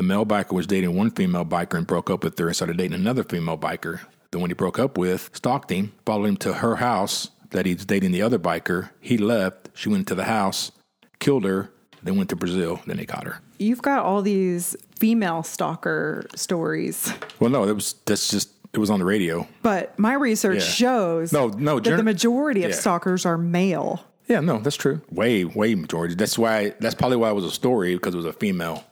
The 0.00 0.06
male 0.06 0.24
biker 0.24 0.52
was 0.52 0.66
dating 0.66 0.96
one 0.96 1.10
female 1.10 1.44
biker 1.44 1.74
and 1.76 1.86
broke 1.86 2.08
up 2.08 2.24
with 2.24 2.38
her 2.38 2.46
and 2.46 2.56
started 2.56 2.78
dating 2.78 2.94
another 2.98 3.22
female 3.22 3.58
biker. 3.58 4.00
The 4.30 4.38
one 4.38 4.48
he 4.48 4.54
broke 4.54 4.78
up 4.78 4.96
with 4.96 5.28
stalked 5.34 5.70
him, 5.70 5.92
followed 6.06 6.24
him 6.24 6.36
to 6.38 6.54
her 6.54 6.76
house 6.76 7.28
that 7.50 7.66
he 7.66 7.74
was 7.74 7.84
dating 7.84 8.12
the 8.12 8.22
other 8.22 8.38
biker. 8.38 8.88
He 9.02 9.18
left. 9.18 9.68
She 9.74 9.90
went 9.90 10.08
to 10.08 10.14
the 10.14 10.24
house, 10.24 10.72
killed 11.18 11.44
her, 11.44 11.70
then 12.02 12.16
went 12.16 12.30
to 12.30 12.36
Brazil. 12.36 12.80
Then 12.86 12.96
they 12.96 13.04
caught 13.04 13.24
her. 13.26 13.42
You've 13.58 13.82
got 13.82 14.02
all 14.02 14.22
these 14.22 14.74
female 14.98 15.42
stalker 15.42 16.24
stories. 16.34 17.12
Well, 17.38 17.50
no, 17.50 17.66
that 17.66 17.74
was 17.74 17.94
that's 18.06 18.30
just 18.30 18.52
it 18.72 18.78
was 18.78 18.88
on 18.88 19.00
the 19.00 19.04
radio. 19.04 19.46
But 19.60 19.98
my 19.98 20.14
research 20.14 20.60
Yeah. 20.60 20.64
shows 20.64 21.30
No, 21.30 21.48
no, 21.48 21.78
that 21.78 21.98
the 21.98 22.02
majority 22.02 22.64
of 22.64 22.70
yeah. 22.70 22.76
stalkers 22.76 23.26
are 23.26 23.36
male. 23.36 24.02
Yeah, 24.28 24.40
no, 24.40 24.60
that's 24.60 24.76
true. 24.76 25.02
Way, 25.10 25.44
way 25.44 25.74
majority. 25.74 26.14
That's 26.14 26.38
why. 26.38 26.70
That's 26.80 26.94
probably 26.94 27.18
why 27.18 27.28
it 27.28 27.34
was 27.34 27.44
a 27.44 27.50
story 27.50 27.96
because 27.96 28.14
it 28.14 28.16
was 28.16 28.24
a 28.24 28.32
female 28.32 28.82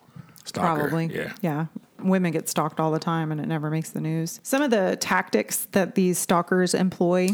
stalker. 0.48 0.80
Probably. 0.80 1.06
Yeah. 1.14 1.32
Yeah. 1.40 1.66
Women 2.00 2.32
get 2.32 2.48
stalked 2.48 2.78
all 2.80 2.90
the 2.90 2.98
time 2.98 3.32
and 3.32 3.40
it 3.40 3.46
never 3.46 3.70
makes 3.70 3.90
the 3.90 4.00
news. 4.00 4.40
Some 4.42 4.62
of 4.62 4.70
the 4.70 4.96
tactics 5.00 5.66
that 5.72 5.94
these 5.94 6.18
stalkers 6.18 6.74
employ 6.74 7.30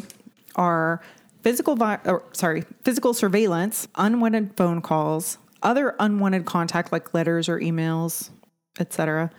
are 0.57 1.03
physical 1.43 1.77
vi- 1.77 2.01
or, 2.07 2.25
sorry, 2.33 2.65
physical 2.83 3.13
surveillance, 3.13 3.87
unwanted 3.97 4.57
phone 4.57 4.81
calls, 4.81 5.39
other 5.63 5.95
unwanted 5.99 6.47
contact 6.47 6.93
like 6.93 7.13
letters 7.13 7.49
or 7.49 7.61
emails, 7.61 8.31
etc. 8.81 9.31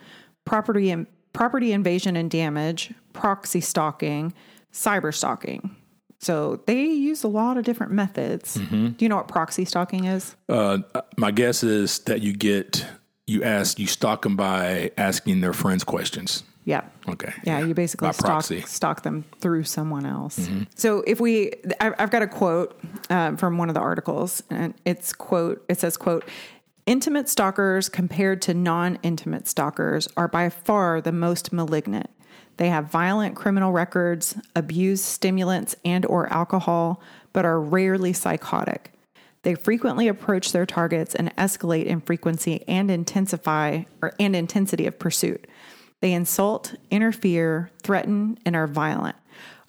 Property 0.45 0.91
and 0.91 1.07
property 1.33 1.71
invasion 1.71 2.15
and 2.15 2.29
damage, 2.31 2.93
proxy 3.13 3.61
stalking, 3.61 4.33
cyber 4.71 5.13
stalking. 5.13 5.75
So 6.19 6.61
they 6.65 6.85
use 6.85 7.23
a 7.23 7.27
lot 7.27 7.57
of 7.57 7.65
different 7.65 7.91
methods. 7.91 8.57
Mm-hmm. 8.57 8.89
Do 8.89 9.05
you 9.05 9.09
know 9.09 9.17
what 9.17 9.27
proxy 9.27 9.65
stalking 9.65 10.05
is? 10.05 10.35
Uh, 10.47 10.79
my 11.17 11.31
guess 11.31 11.63
is 11.63 11.99
that 11.99 12.21
you 12.21 12.33
get 12.33 12.85
you 13.27 13.43
ask 13.43 13.79
you 13.79 13.87
stalk 13.87 14.21
them 14.23 14.35
by 14.35 14.91
asking 14.97 15.41
their 15.41 15.53
friends 15.53 15.83
questions. 15.83 16.43
Yeah. 16.63 16.81
Okay. 17.07 17.31
Yeah, 17.43 17.59
you 17.59 17.73
basically 17.75 18.07
By 18.07 18.11
stalk, 18.13 18.25
proxy. 18.25 18.57
Mm-hmm. 18.57 18.67
stalk 18.67 19.03
them 19.03 19.25
through 19.39 19.65
someone 19.65 20.05
else. 20.05 20.49
So 20.75 21.03
if 21.05 21.19
we, 21.19 21.51
I- 21.79 21.93
I've 21.99 22.09
got 22.09 22.23
a 22.23 22.27
quote 22.27 22.79
um, 23.11 23.37
from 23.37 23.57
one 23.59 23.69
of 23.69 23.75
the 23.75 23.81
articles, 23.81 24.41
and 24.49 24.73
it's 24.83 25.13
quote. 25.13 25.63
It 25.69 25.79
says 25.79 25.95
quote. 25.97 26.27
Intimate 26.87 27.27
stalkers 27.29 27.89
compared 27.89 28.43
to 28.43 28.53
non-intimate 28.53 29.47
stalkers 29.47 30.07
are 30.17 30.27
by 30.27 30.49
far 30.49 31.01
the 31.01 31.11
most 31.11 31.51
malignant. 31.51 32.09
They 32.57 32.69
have 32.69 32.85
violent 32.91 33.35
criminal 33.35 33.71
records, 33.71 34.35
abuse 34.55 35.03
stimulants 35.03 35.75
and 35.83 36.05
or 36.05 36.31
alcohol, 36.31 37.01
but 37.33 37.43
are 37.43 37.59
rarely 37.59 38.13
psychotic. 38.13 38.91
They 39.45 39.53
frequently 39.53 40.07
approach 40.07 40.51
their 40.51 40.65
targets 40.65 41.13
and 41.13 41.33
escalate 41.35 41.85
in 41.85 42.01
frequency 42.01 42.63
and 42.67 42.89
intensify 42.89 43.83
or 44.01 44.13
and 44.19 44.35
intensity 44.35 44.87
of 44.87 44.97
pursuit. 44.97 45.45
They 46.01 46.13
insult, 46.13 46.73
interfere, 46.89 47.69
threaten, 47.83 48.39
and 48.43 48.55
are 48.55 48.65
violent. 48.65 49.15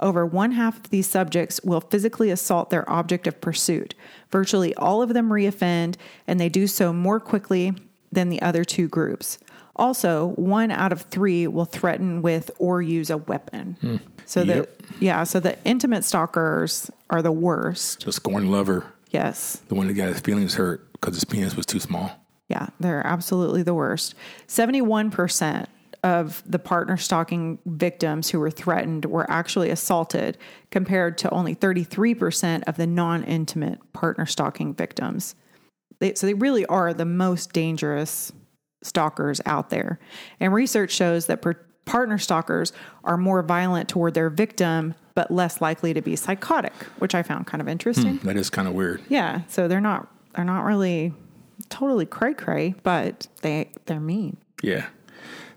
Over 0.00 0.24
one 0.24 0.52
half 0.52 0.78
of 0.78 0.88
these 0.88 1.06
subjects 1.06 1.60
will 1.62 1.82
physically 1.82 2.30
assault 2.30 2.70
their 2.70 2.88
object 2.90 3.26
of 3.26 3.38
pursuit. 3.42 3.94
Virtually 4.30 4.74
all 4.76 5.02
of 5.02 5.12
them 5.12 5.28
reoffend, 5.28 5.96
and 6.26 6.40
they 6.40 6.48
do 6.48 6.66
so 6.66 6.90
more 6.94 7.20
quickly 7.20 7.74
than 8.10 8.30
the 8.30 8.40
other 8.40 8.64
two 8.64 8.88
groups. 8.88 9.38
Also, 9.76 10.28
one 10.36 10.70
out 10.70 10.90
of 10.90 11.02
three 11.02 11.46
will 11.46 11.66
threaten 11.66 12.22
with 12.22 12.50
or 12.58 12.80
use 12.80 13.10
a 13.10 13.18
weapon. 13.18 13.76
Hmm. 13.82 13.96
So 14.24 14.40
Yep. 14.40 14.78
the 14.78 14.86
yeah, 15.04 15.22
so 15.24 15.38
the 15.38 15.58
intimate 15.64 16.02
stalkers 16.02 16.90
are 17.10 17.20
the 17.20 17.30
worst. 17.30 18.06
The 18.06 18.12
scorned 18.12 18.50
lover, 18.50 18.86
Yes. 19.10 19.62
the 19.68 19.74
one 19.74 19.86
that 19.86 19.94
got 19.94 20.08
his 20.08 20.20
feelings 20.20 20.54
hurt 20.54 20.92
because 20.92 21.14
his 21.14 21.24
penis 21.24 21.56
was 21.56 21.66
too 21.66 21.80
small. 21.80 22.10
Yeah, 22.48 22.68
they're 22.78 23.06
absolutely 23.06 23.62
the 23.62 23.74
worst. 23.74 24.14
71% 24.48 25.66
of 26.06 26.42
the 26.46 26.58
partner 26.58 26.96
stalking 26.96 27.58
victims 27.66 28.30
who 28.30 28.38
were 28.38 28.50
threatened 28.50 29.04
were 29.06 29.28
actually 29.28 29.70
assaulted, 29.70 30.38
compared 30.70 31.18
to 31.18 31.30
only 31.30 31.54
33% 31.54 32.62
of 32.68 32.76
the 32.76 32.86
non 32.86 33.24
intimate 33.24 33.80
partner 33.92 34.26
stalking 34.26 34.74
victims. 34.74 35.34
They, 35.98 36.14
so 36.14 36.26
they 36.26 36.34
really 36.34 36.64
are 36.66 36.94
the 36.94 37.04
most 37.04 37.52
dangerous 37.52 38.30
stalkers 38.82 39.40
out 39.46 39.70
there. 39.70 39.98
And 40.38 40.52
research 40.52 40.92
shows 40.92 41.26
that 41.26 41.42
per- 41.42 41.66
partner 41.86 42.18
stalkers 42.18 42.72
are 43.02 43.16
more 43.16 43.42
violent 43.42 43.88
toward 43.88 44.14
their 44.14 44.30
victim, 44.30 44.94
but 45.16 45.30
less 45.30 45.60
likely 45.62 45.94
to 45.94 46.02
be 46.02 46.14
psychotic, 46.14 46.74
which 46.98 47.14
I 47.14 47.24
found 47.24 47.48
kind 47.48 47.60
of 47.60 47.66
interesting. 47.66 48.18
Hmm, 48.18 48.26
that 48.28 48.36
is 48.36 48.50
kind 48.50 48.68
of 48.68 48.74
weird. 48.74 49.02
Yeah, 49.08 49.40
so 49.48 49.66
they're 49.66 49.80
not 49.80 50.06
they're 50.34 50.44
not 50.44 50.64
really 50.64 51.12
totally 51.70 52.06
cray 52.06 52.34
cray, 52.34 52.74
but 52.84 53.26
they 53.40 53.70
they're 53.86 53.98
mean. 53.98 54.36
Yeah. 54.62 54.86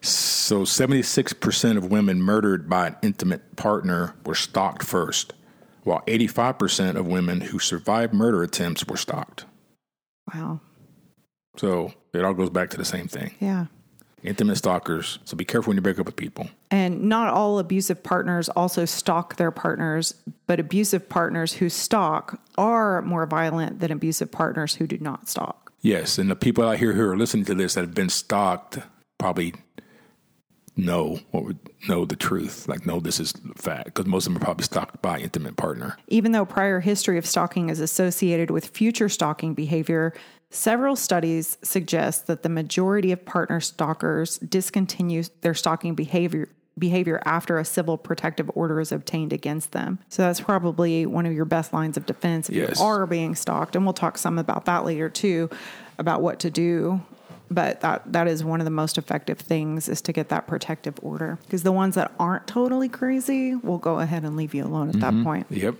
So 0.01 0.61
76% 0.61 1.77
of 1.77 1.91
women 1.91 2.21
murdered 2.21 2.69
by 2.69 2.87
an 2.87 2.95
intimate 3.01 3.57
partner 3.57 4.15
were 4.25 4.33
stalked 4.33 4.81
first, 4.81 5.33
while 5.83 6.01
85% 6.07 6.95
of 6.95 7.05
women 7.05 7.41
who 7.41 7.59
survived 7.59 8.13
murder 8.13 8.41
attempts 8.41 8.87
were 8.87 8.95
stalked. 8.95 9.43
Wow. 10.33 10.61
So 11.57 11.93
it 12.13 12.23
all 12.23 12.33
goes 12.33 12.49
back 12.49 12.69
to 12.69 12.77
the 12.77 12.85
same 12.85 13.09
thing. 13.09 13.35
Yeah. 13.41 13.65
Intimate 14.23 14.57
stalkers. 14.57 15.19
So 15.25 15.37
be 15.37 15.45
careful 15.45 15.71
when 15.71 15.77
you 15.77 15.81
break 15.81 15.99
up 15.99 16.05
with 16.05 16.15
people. 16.15 16.49
And 16.71 17.03
not 17.03 17.33
all 17.33 17.59
abusive 17.59 18.03
partners 18.03 18.49
also 18.49 18.85
stalk 18.85 19.37
their 19.37 19.51
partners, 19.51 20.13
but 20.47 20.59
abusive 20.59 21.07
partners 21.07 21.53
who 21.53 21.69
stalk 21.69 22.39
are 22.57 23.01
more 23.01 23.25
violent 23.25 23.79
than 23.79 23.91
abusive 23.91 24.31
partners 24.31 24.75
who 24.75 24.87
do 24.87 24.97
not 24.97 25.29
stalk. 25.29 25.71
Yes, 25.81 26.17
and 26.17 26.29
the 26.29 26.35
people 26.35 26.67
out 26.67 26.77
here 26.77 26.93
who 26.93 27.07
are 27.09 27.17
listening 27.17 27.45
to 27.45 27.55
this 27.55 27.75
that 27.75 27.81
have 27.81 27.93
been 27.93 28.09
stalked 28.09 28.79
probably 29.17 29.53
know 30.75 31.19
what 31.31 31.43
would 31.43 31.59
know 31.87 32.05
the 32.05 32.15
truth, 32.15 32.67
like 32.67 32.85
know 32.85 32.99
this 32.99 33.19
is 33.19 33.33
fact, 33.55 33.85
because 33.85 34.05
most 34.05 34.27
of 34.27 34.33
them 34.33 34.41
are 34.41 34.45
probably 34.45 34.63
stalked 34.63 35.01
by 35.01 35.19
intimate 35.19 35.57
partner. 35.57 35.97
Even 36.07 36.31
though 36.31 36.45
prior 36.45 36.79
history 36.79 37.17
of 37.17 37.25
stalking 37.25 37.69
is 37.69 37.79
associated 37.79 38.49
with 38.49 38.67
future 38.67 39.09
stalking 39.09 39.53
behavior, 39.53 40.13
several 40.49 40.95
studies 40.95 41.57
suggest 41.61 42.27
that 42.27 42.43
the 42.43 42.49
majority 42.49 43.11
of 43.11 43.23
partner 43.25 43.59
stalkers 43.59 44.37
discontinue 44.39 45.23
their 45.41 45.53
stalking 45.53 45.95
behavior 45.95 46.49
behavior 46.77 47.21
after 47.25 47.59
a 47.59 47.65
civil 47.65 47.97
protective 47.97 48.49
order 48.55 48.79
is 48.79 48.93
obtained 48.93 49.33
against 49.33 49.73
them. 49.73 49.99
So 50.07 50.21
that's 50.21 50.39
probably 50.39 51.05
one 51.05 51.25
of 51.25 51.33
your 51.33 51.43
best 51.43 51.73
lines 51.73 51.97
of 51.97 52.05
defense 52.05 52.47
if 52.47 52.55
Yes. 52.55 52.79
you 52.79 52.85
are 52.85 53.05
being 53.05 53.35
stalked. 53.35 53.75
And 53.75 53.85
we'll 53.85 53.93
talk 53.93 54.17
some 54.17 54.39
about 54.39 54.63
that 54.65 54.85
later 54.85 55.09
too, 55.09 55.49
about 55.97 56.21
what 56.21 56.39
to 56.39 56.49
do. 56.49 57.01
But 57.51 57.81
that 57.81 58.13
that 58.13 58.27
is 58.27 58.43
one 58.43 58.61
of 58.61 58.65
the 58.65 58.71
most 58.71 58.97
effective 58.97 59.39
things 59.39 59.89
is 59.89 60.01
to 60.03 60.13
get 60.13 60.29
that 60.29 60.47
protective 60.47 60.99
order. 61.01 61.39
Because 61.45 61.63
the 61.63 61.71
ones 61.71 61.95
that 61.95 62.13
aren't 62.19 62.47
totally 62.47 62.87
crazy 62.87 63.55
will 63.55 63.79
go 63.79 63.99
ahead 63.99 64.23
and 64.23 64.37
leave 64.37 64.53
you 64.53 64.63
alone 64.63 64.89
at 64.89 64.99
that 64.99 65.13
mm-hmm. 65.13 65.23
point. 65.23 65.47
Yep. 65.49 65.75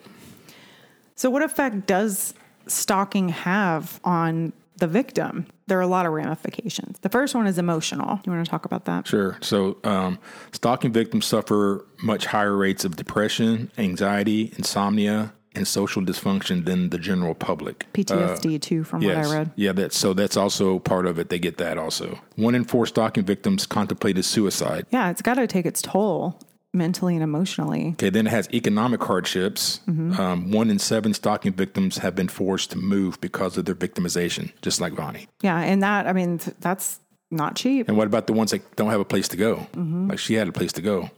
So, 1.16 1.30
what 1.30 1.44
effect 1.44 1.86
does 1.86 2.34
stalking 2.68 3.30
have 3.30 4.00
on 4.04 4.54
the 4.78 4.88
victim? 4.88 5.46
There 5.68 5.78
are 5.78 5.82
a 5.82 5.88
lot 5.88 6.06
of 6.06 6.14
ramifications. 6.14 6.98
The 7.00 7.10
first 7.10 7.36
one 7.36 7.46
is 7.48 7.58
emotional. 7.58 8.20
You 8.26 8.32
want 8.32 8.46
to 8.46 8.50
talk 8.50 8.66
about 8.66 8.86
that? 8.86 9.08
Sure. 9.08 9.38
So, 9.42 9.78
um, 9.84 10.18
stalking 10.52 10.92
victims 10.92 11.26
suffer 11.26 11.86
much 12.02 12.26
higher 12.26 12.56
rates 12.56 12.86
of 12.86 12.96
depression, 12.96 13.72
anxiety, 13.78 14.52
insomnia, 14.58 15.34
and 15.56 15.68
social 15.68 16.02
dysfunction 16.02 16.66
than 16.66 16.90
the 16.90 16.98
general 17.00 17.34
public. 17.34 17.86
PTSD 17.94 18.60
too, 18.62 18.84
from 18.84 19.02
Yes. 19.02 19.28
what 19.28 19.34
I 19.36 19.38
read. 19.40 19.52
Yeah, 19.56 19.72
that's 19.74 19.98
so 19.98 20.14
that's 20.14 20.38
also 20.38 20.80
part 20.80 21.06
of 21.08 21.18
it. 21.20 21.30
They 21.30 21.40
get 21.40 21.58
that 21.58 21.78
also. 21.78 22.20
One 22.36 22.56
in 22.56 22.64
four 22.66 22.86
stalking 22.86 23.26
victims 23.26 23.66
contemplated 23.66 24.26
suicide. 24.26 24.86
Yeah, 24.92 25.10
it's 25.10 25.22
got 25.24 25.36
to 25.36 25.48
take 25.48 25.66
its 25.66 25.82
toll 25.82 26.40
mentally 26.74 27.16
and 27.16 27.24
emotionally. 27.24 27.90
Okay, 27.94 28.10
then 28.10 28.28
it 28.28 28.30
has 28.30 28.48
economic 28.54 29.04
hardships. 29.04 29.80
Mm-hmm. 29.88 30.20
Um, 30.20 30.52
one 30.52 30.70
in 30.70 30.80
seven 30.80 31.14
stalking 31.14 31.54
victims 31.54 31.98
have 31.98 32.16
been 32.16 32.28
forced 32.28 32.72
to 32.72 32.78
move 32.78 33.20
because 33.22 33.58
of 33.58 33.66
their 33.66 33.76
victimization, 33.76 34.52
just 34.62 34.80
like 34.80 34.94
Vonnie. 34.94 35.28
Yeah, 35.42 35.60
and 35.60 35.82
that 35.84 36.08
I 36.08 36.14
mean 36.14 36.38
th- 36.38 36.58
that's 36.60 37.00
not 37.32 37.56
cheap. 37.56 37.88
And 37.88 37.98
what 37.98 38.08
about 38.08 38.28
the 38.28 38.34
ones 38.34 38.52
that 38.52 38.76
don't 38.76 38.90
have 38.90 39.00
a 39.00 39.06
place 39.06 39.28
to 39.30 39.38
go? 39.38 39.68
Mm-hmm. 39.74 40.10
Like 40.10 40.20
she 40.20 40.36
had 40.36 40.48
a 40.48 40.52
place 40.52 40.74
to 40.74 40.82
go 40.82 41.10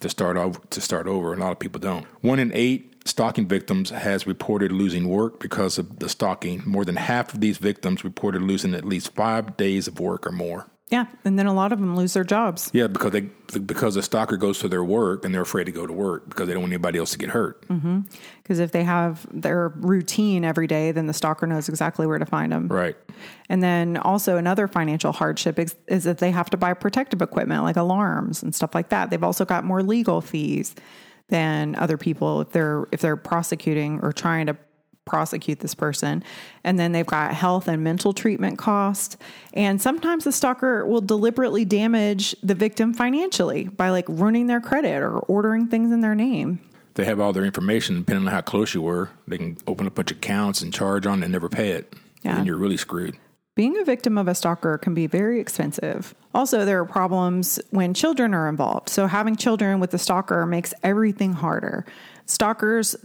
to 0.00 0.08
start 0.08 0.36
over. 0.36 0.60
To 0.70 0.80
start 0.80 1.06
over, 1.06 1.32
a 1.32 1.36
lot 1.36 1.52
of 1.52 1.58
people 1.58 1.80
don't. 1.80 2.06
One 2.20 2.38
in 2.38 2.52
eight 2.54 2.94
stalking 3.06 3.46
victims 3.46 3.90
has 3.90 4.26
reported 4.26 4.72
losing 4.72 5.08
work 5.08 5.40
because 5.40 5.78
of 5.78 5.98
the 5.98 6.08
stalking. 6.08 6.62
More 6.64 6.84
than 6.84 6.96
half 6.96 7.34
of 7.34 7.40
these 7.40 7.58
victims 7.58 8.04
reported 8.04 8.42
losing 8.42 8.74
at 8.74 8.84
least 8.84 9.14
five 9.14 9.56
days 9.56 9.86
of 9.86 10.00
work 10.00 10.26
or 10.26 10.32
more. 10.32 10.66
Yeah, 10.90 11.06
and 11.24 11.38
then 11.38 11.46
a 11.46 11.54
lot 11.54 11.72
of 11.72 11.80
them 11.80 11.96
lose 11.96 12.12
their 12.12 12.24
jobs. 12.24 12.70
Yeah, 12.74 12.88
because 12.88 13.12
they 13.12 13.22
because 13.58 13.94
the 13.94 14.02
stalker 14.02 14.36
goes 14.36 14.58
to 14.58 14.68
their 14.68 14.84
work 14.84 15.24
and 15.24 15.34
they're 15.34 15.42
afraid 15.42 15.64
to 15.64 15.72
go 15.72 15.86
to 15.86 15.92
work 15.92 16.28
because 16.28 16.46
they 16.46 16.52
don't 16.52 16.62
want 16.62 16.74
anybody 16.74 16.98
else 16.98 17.12
to 17.12 17.18
get 17.18 17.30
hurt. 17.30 17.66
Mm-hmm. 17.68 18.00
Because 18.42 18.58
if 18.58 18.72
they 18.72 18.84
have 18.84 19.26
their 19.32 19.70
routine 19.76 20.44
every 20.44 20.66
day, 20.66 20.92
then 20.92 21.06
the 21.06 21.14
stalker 21.14 21.46
knows 21.46 21.70
exactly 21.70 22.06
where 22.06 22.18
to 22.18 22.26
find 22.26 22.52
them. 22.52 22.68
Right. 22.68 22.96
And 23.48 23.62
then 23.62 23.96
also 23.96 24.36
another 24.36 24.68
financial 24.68 25.12
hardship 25.12 25.58
is, 25.58 25.74
is 25.88 26.04
that 26.04 26.18
they 26.18 26.30
have 26.30 26.50
to 26.50 26.58
buy 26.58 26.74
protective 26.74 27.22
equipment 27.22 27.62
like 27.62 27.76
alarms 27.76 28.42
and 28.42 28.54
stuff 28.54 28.74
like 28.74 28.90
that. 28.90 29.08
They've 29.08 29.24
also 29.24 29.46
got 29.46 29.64
more 29.64 29.82
legal 29.82 30.20
fees 30.20 30.74
than 31.28 31.74
other 31.76 31.96
people 31.96 32.42
if 32.42 32.50
they're 32.50 32.86
if 32.92 33.00
they're 33.00 33.16
prosecuting 33.16 34.00
or 34.02 34.12
trying 34.12 34.46
to 34.46 34.56
prosecute 35.04 35.60
this 35.60 35.74
person. 35.74 36.22
And 36.62 36.78
then 36.78 36.92
they've 36.92 37.06
got 37.06 37.34
health 37.34 37.68
and 37.68 37.84
mental 37.84 38.12
treatment 38.12 38.58
costs. 38.58 39.16
And 39.52 39.80
sometimes 39.80 40.24
the 40.24 40.32
stalker 40.32 40.86
will 40.86 41.00
deliberately 41.00 41.64
damage 41.64 42.34
the 42.42 42.54
victim 42.54 42.94
financially 42.94 43.64
by 43.64 43.90
like 43.90 44.08
ruining 44.08 44.46
their 44.46 44.60
credit 44.60 45.02
or 45.02 45.18
ordering 45.18 45.68
things 45.68 45.92
in 45.92 46.00
their 46.00 46.14
name. 46.14 46.60
They 46.94 47.04
have 47.04 47.20
all 47.20 47.32
their 47.32 47.44
information 47.44 48.00
depending 48.00 48.26
on 48.26 48.32
how 48.32 48.40
close 48.40 48.72
you 48.72 48.82
were. 48.82 49.10
They 49.26 49.38
can 49.38 49.58
open 49.66 49.86
a 49.86 49.90
bunch 49.90 50.10
of 50.10 50.18
accounts 50.18 50.62
and 50.62 50.72
charge 50.72 51.06
on 51.06 51.20
it 51.20 51.24
and 51.24 51.32
never 51.32 51.48
pay 51.48 51.70
it. 51.70 51.92
Yeah. 52.22 52.38
And 52.38 52.46
you're 52.46 52.56
really 52.56 52.76
screwed. 52.76 53.18
Being 53.56 53.78
a 53.78 53.84
victim 53.84 54.18
of 54.18 54.26
a 54.26 54.34
stalker 54.34 54.78
can 54.78 54.94
be 54.94 55.06
very 55.06 55.38
expensive. 55.38 56.14
Also, 56.34 56.64
there 56.64 56.80
are 56.80 56.84
problems 56.84 57.60
when 57.70 57.94
children 57.94 58.34
are 58.34 58.48
involved. 58.48 58.88
So, 58.88 59.06
having 59.06 59.36
children 59.36 59.78
with 59.78 59.92
the 59.92 59.98
stalker 59.98 60.44
makes 60.44 60.74
everything 60.82 61.34
harder. 61.34 61.86
Stalkers, 62.26 62.96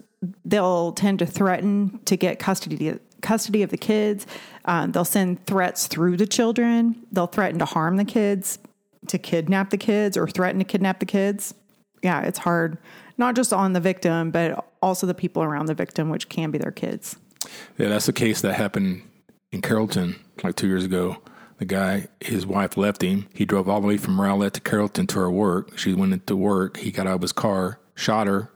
they'll 0.46 0.92
tend 0.94 1.20
to 1.20 1.26
threaten 1.26 2.00
to 2.06 2.18
get 2.18 2.40
custody 2.40 3.00
custody 3.22 3.64
of 3.64 3.70
the 3.70 3.78
kids. 3.78 4.26
Um, 4.66 4.92
they'll 4.92 5.06
send 5.06 5.46
threats 5.46 5.88
through 5.88 6.18
the 6.18 6.28
children. 6.28 6.96
They'll 7.12 7.28
threaten 7.28 7.60
to 7.60 7.66
harm 7.66 7.98
the 7.98 8.06
kids, 8.06 8.60
to 9.08 9.18
kidnap 9.18 9.70
the 9.70 9.78
kids, 9.78 10.18
or 10.18 10.28
threaten 10.28 10.60
to 10.60 10.66
kidnap 10.66 11.00
the 11.00 11.06
kids. 11.06 11.54
Yeah, 12.02 12.22
it's 12.22 12.40
hard, 12.40 12.78
not 13.18 13.36
just 13.36 13.52
on 13.52 13.74
the 13.74 13.82
victim, 13.82 14.32
but 14.32 14.66
also 14.82 15.06
the 15.06 15.14
people 15.14 15.44
around 15.44 15.66
the 15.66 15.74
victim, 15.74 16.10
which 16.10 16.30
can 16.30 16.50
be 16.50 16.58
their 16.58 16.72
kids. 16.72 17.18
Yeah, 17.78 17.90
that's 17.90 18.08
a 18.08 18.14
case 18.14 18.42
that 18.42 18.54
happened 18.54 19.02
in 19.52 19.62
Carrollton 19.62 20.16
like 20.44 20.56
two 20.56 20.68
years 20.68 20.86
ago. 20.86 21.18
The 21.58 21.66
guy, 21.66 22.08
his 22.22 22.46
wife 22.46 22.78
left 22.78 23.02
him. 23.02 23.28
He 23.34 23.44
drove 23.44 23.68
all 23.68 23.82
the 23.82 23.88
way 23.88 23.98
from 23.98 24.20
Rowlett 24.22 24.54
to 24.54 24.62
Carrollton 24.62 25.08
to 25.08 25.20
her 25.20 25.32
work. 25.32 25.78
She 25.78 25.94
went 25.94 26.14
into 26.14 26.38
work. 26.38 26.78
He 26.78 26.90
got 26.90 27.06
out 27.06 27.16
of 27.16 27.22
his 27.22 27.34
car, 27.34 27.80
shot 27.96 28.28
her, 28.28 28.50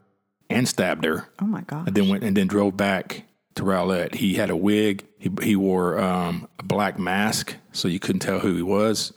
and 0.50 0.68
stabbed 0.68 1.06
her, 1.06 1.28
Oh 1.40 1.46
my 1.46 1.62
God. 1.62 1.88
and 1.88 1.96
then 1.96 2.10
went 2.10 2.24
and 2.24 2.36
then 2.38 2.48
drove 2.48 2.78
back 2.78 3.24
to 3.56 3.64
Rowlett. 3.64 4.16
He 4.16 4.36
had 4.36 4.50
a 4.50 4.56
wig. 4.56 5.06
He 5.20 5.30
he 5.42 5.56
wore 5.56 6.00
um, 6.00 6.48
a 6.60 6.64
black 6.64 6.98
mask, 7.00 7.56
so 7.72 7.88
you 7.88 8.00
couldn't 8.00 8.20
tell 8.22 8.40
who 8.40 8.56
he 8.56 8.62
was. 8.64 9.14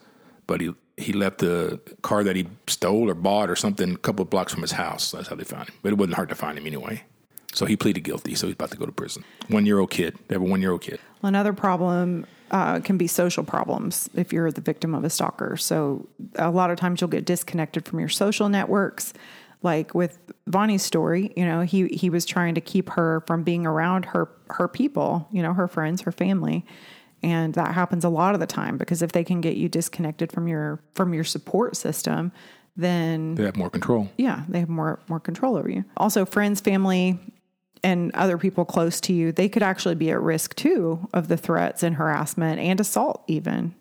But 0.47 0.61
he 0.61 0.73
he 0.97 1.12
left 1.12 1.39
the 1.39 1.81
car 2.03 2.25
that 2.25 2.37
he 2.37 2.47
stole 2.67 3.11
or 3.11 3.15
bought 3.15 3.51
or 3.51 3.57
something 3.57 3.95
a 3.95 3.99
couple 3.99 4.23
of 4.23 4.31
blocks 4.31 4.53
from 4.53 4.62
his 4.62 4.73
house. 4.73 5.11
That's 5.12 5.29
how 5.29 5.35
they 5.37 5.45
found 5.45 5.69
him. 5.69 5.75
But 5.83 5.93
it 5.93 5.99
wasn't 5.99 6.15
hard 6.17 6.29
to 6.31 6.35
find 6.35 6.57
him 6.59 6.67
anyway. 6.67 7.03
So 7.53 7.65
he 7.67 7.77
pleaded 7.77 8.01
guilty. 8.01 8.35
So 8.35 8.47
he's 8.47 8.55
about 8.55 8.71
to 8.73 8.77
go 8.77 8.87
to 8.87 8.93
prison. 8.93 9.25
One 9.49 9.65
year 9.67 9.79
old 9.79 9.91
kid. 9.91 10.17
They 10.29 10.35
have 10.35 10.43
a 10.43 10.45
one 10.45 10.61
year 10.61 10.73
old 10.73 10.83
kid. 10.83 11.01
Well, 11.23 11.29
Another 11.29 11.53
problem 11.55 12.27
uh, 12.51 12.81
can 12.81 12.97
be 12.99 13.07
social 13.07 13.45
problems 13.45 14.09
if 14.15 14.33
you're 14.33 14.53
the 14.53 14.61
victim 14.61 14.95
of 14.95 15.05
a 15.05 15.11
stalker. 15.11 15.57
So 15.57 16.07
a 16.37 16.51
lot 16.51 16.71
of 16.71 16.79
times 16.79 17.01
you'll 17.01 17.09
get 17.09 17.25
disconnected 17.25 17.87
from 17.87 17.99
your 18.01 18.09
social 18.11 18.49
networks. 18.49 19.12
Like 19.62 19.95
with 19.95 20.19
Vonnie's 20.47 20.83
story, 20.83 21.33
you 21.37 21.45
know, 21.45 21.62
he 21.62 21.88
he 21.88 22.11
was 22.11 22.25
trying 22.25 22.55
to 22.55 22.61
keep 22.61 22.90
her 22.90 23.23
from 23.27 23.42
being 23.42 23.66
around 23.66 24.05
her 24.07 24.29
her 24.51 24.69
people, 24.69 25.27
you 25.33 25.42
know, 25.42 25.53
her 25.55 25.66
friends, 25.69 26.03
her 26.03 26.12
family. 26.12 26.64
And 27.23 27.55
that 27.55 27.75
happens 27.75 28.05
a 28.05 28.09
lot 28.09 28.35
of 28.35 28.40
the 28.40 28.47
time 28.47 28.77
because 28.77 29.03
if 29.03 29.12
they 29.12 29.25
can 29.25 29.40
get 29.40 29.57
you 29.57 29.69
disconnected 29.69 30.31
from 30.31 30.47
your 30.47 30.81
from 30.95 31.14
your 31.14 31.25
support 31.25 31.77
system, 31.77 32.31
then 32.77 33.35
They 33.35 33.45
have 33.45 33.57
more 33.57 33.71
control. 33.71 34.11
yeah, 34.19 34.45
they 34.49 34.61
have 34.61 34.69
more 34.69 35.01
more 35.09 35.19
control 35.21 35.57
over 35.57 35.69
you. 35.69 35.85
Also, 35.97 36.25
friends, 36.27 36.61
family, 36.61 37.19
and 37.83 38.12
other 38.14 38.37
people 38.38 38.64
close 38.64 39.01
to 39.03 39.12
you, 39.14 39.33
they 39.33 39.49
could 39.49 39.62
actually 39.62 39.95
be 39.95 40.11
at 40.11 40.21
risk 40.21 40.55
too 40.57 41.09
of 41.14 41.29
the 41.29 41.37
threats 41.38 41.83
and 41.83 41.97
harassment 41.97 42.61
and 42.61 42.79
assault 42.81 43.25
even. 43.27 43.75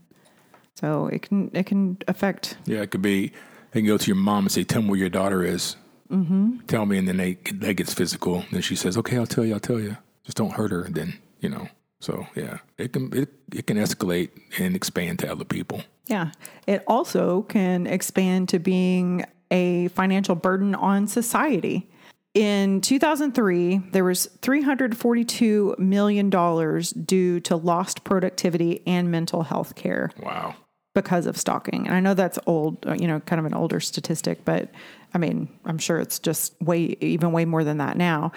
So 0.76 1.08
it 1.08 1.22
can 1.24 1.52
it 1.54 1.66
can 1.66 1.98
affect 2.08 2.58
Yeah, 2.66 2.82
it 2.82 2.90
could 2.92 3.02
be. 3.02 3.34
They 3.76 3.82
can 3.82 3.88
go 3.88 3.98
to 3.98 4.08
your 4.08 4.16
mom 4.16 4.46
and 4.46 4.52
say, 4.54 4.64
"Tell 4.64 4.82
me 4.82 4.88
where 4.92 5.00
your 5.00 5.10
daughter 5.10 5.44
is." 5.44 5.76
Mm-hmm. 6.10 6.60
Tell 6.68 6.86
me, 6.86 6.98
and 6.98 7.06
then 7.10 7.18
they 7.18 7.34
that 7.56 7.74
gets 7.74 7.94
physical. 7.94 8.46
Then 8.50 8.62
she 8.62 8.74
says, 8.74 8.98
"Okay, 8.98 9.18
I'll 9.18 9.26
tell 9.28 9.44
you. 9.44 9.54
I'll 9.54 9.60
tell 9.60 9.82
you. 9.82 9.98
Just 10.24 10.38
don't 10.38 10.54
hurt 10.54 10.72
her." 10.72 10.84
And 10.84 10.96
then 10.96 11.20
you 11.42 11.50
know. 11.50 11.68
So 12.00 12.26
yeah, 12.36 12.60
it 12.78 12.94
can 12.94 13.14
it, 13.14 13.34
it 13.54 13.68
can 13.68 13.76
escalate 13.76 14.30
and 14.60 14.78
expand 14.78 15.20
to 15.20 15.30
other 15.30 15.44
people. 15.44 15.82
yeah. 16.08 16.32
It 16.68 16.86
also 16.88 17.42
can 17.42 17.86
expand 17.86 18.48
to 18.50 18.60
being 18.60 19.26
a 19.52 19.90
financial 19.90 20.36
burden 20.36 20.74
on 20.74 21.08
society. 21.08 21.90
In 22.34 22.80
2003, 22.80 23.78
there 23.92 24.06
was 24.06 24.28
342 24.42 25.76
million 25.80 26.30
dollars 26.30 26.92
due 26.92 27.42
to 27.42 27.58
lost 27.58 28.06
productivity 28.06 28.84
and 28.88 29.12
mental 29.12 29.44
health 29.44 29.76
care. 29.76 30.12
Wow. 30.22 30.56
Because 30.96 31.28
of 31.28 31.38
stalking. 31.38 31.86
And 31.86 31.96
I 31.96 32.00
know 32.00 32.16
that's 32.16 32.40
old, 32.48 32.84
uh, 32.88 32.94
you 32.94 33.08
know, 33.08 33.20
kind 33.20 33.40
of 33.40 33.46
an 33.46 33.54
older 33.54 33.80
statistic, 33.80 34.44
but 34.44 34.72
I 35.14 35.20
mean, 35.20 35.48
I'm 35.66 35.78
sure 35.78 36.00
it's 36.00 36.18
just 36.18 36.60
way, 36.60 36.98
even 37.00 37.32
way 37.32 37.46
more 37.46 37.64
than 37.64 37.78
that 37.78 37.98
now. 37.98 38.32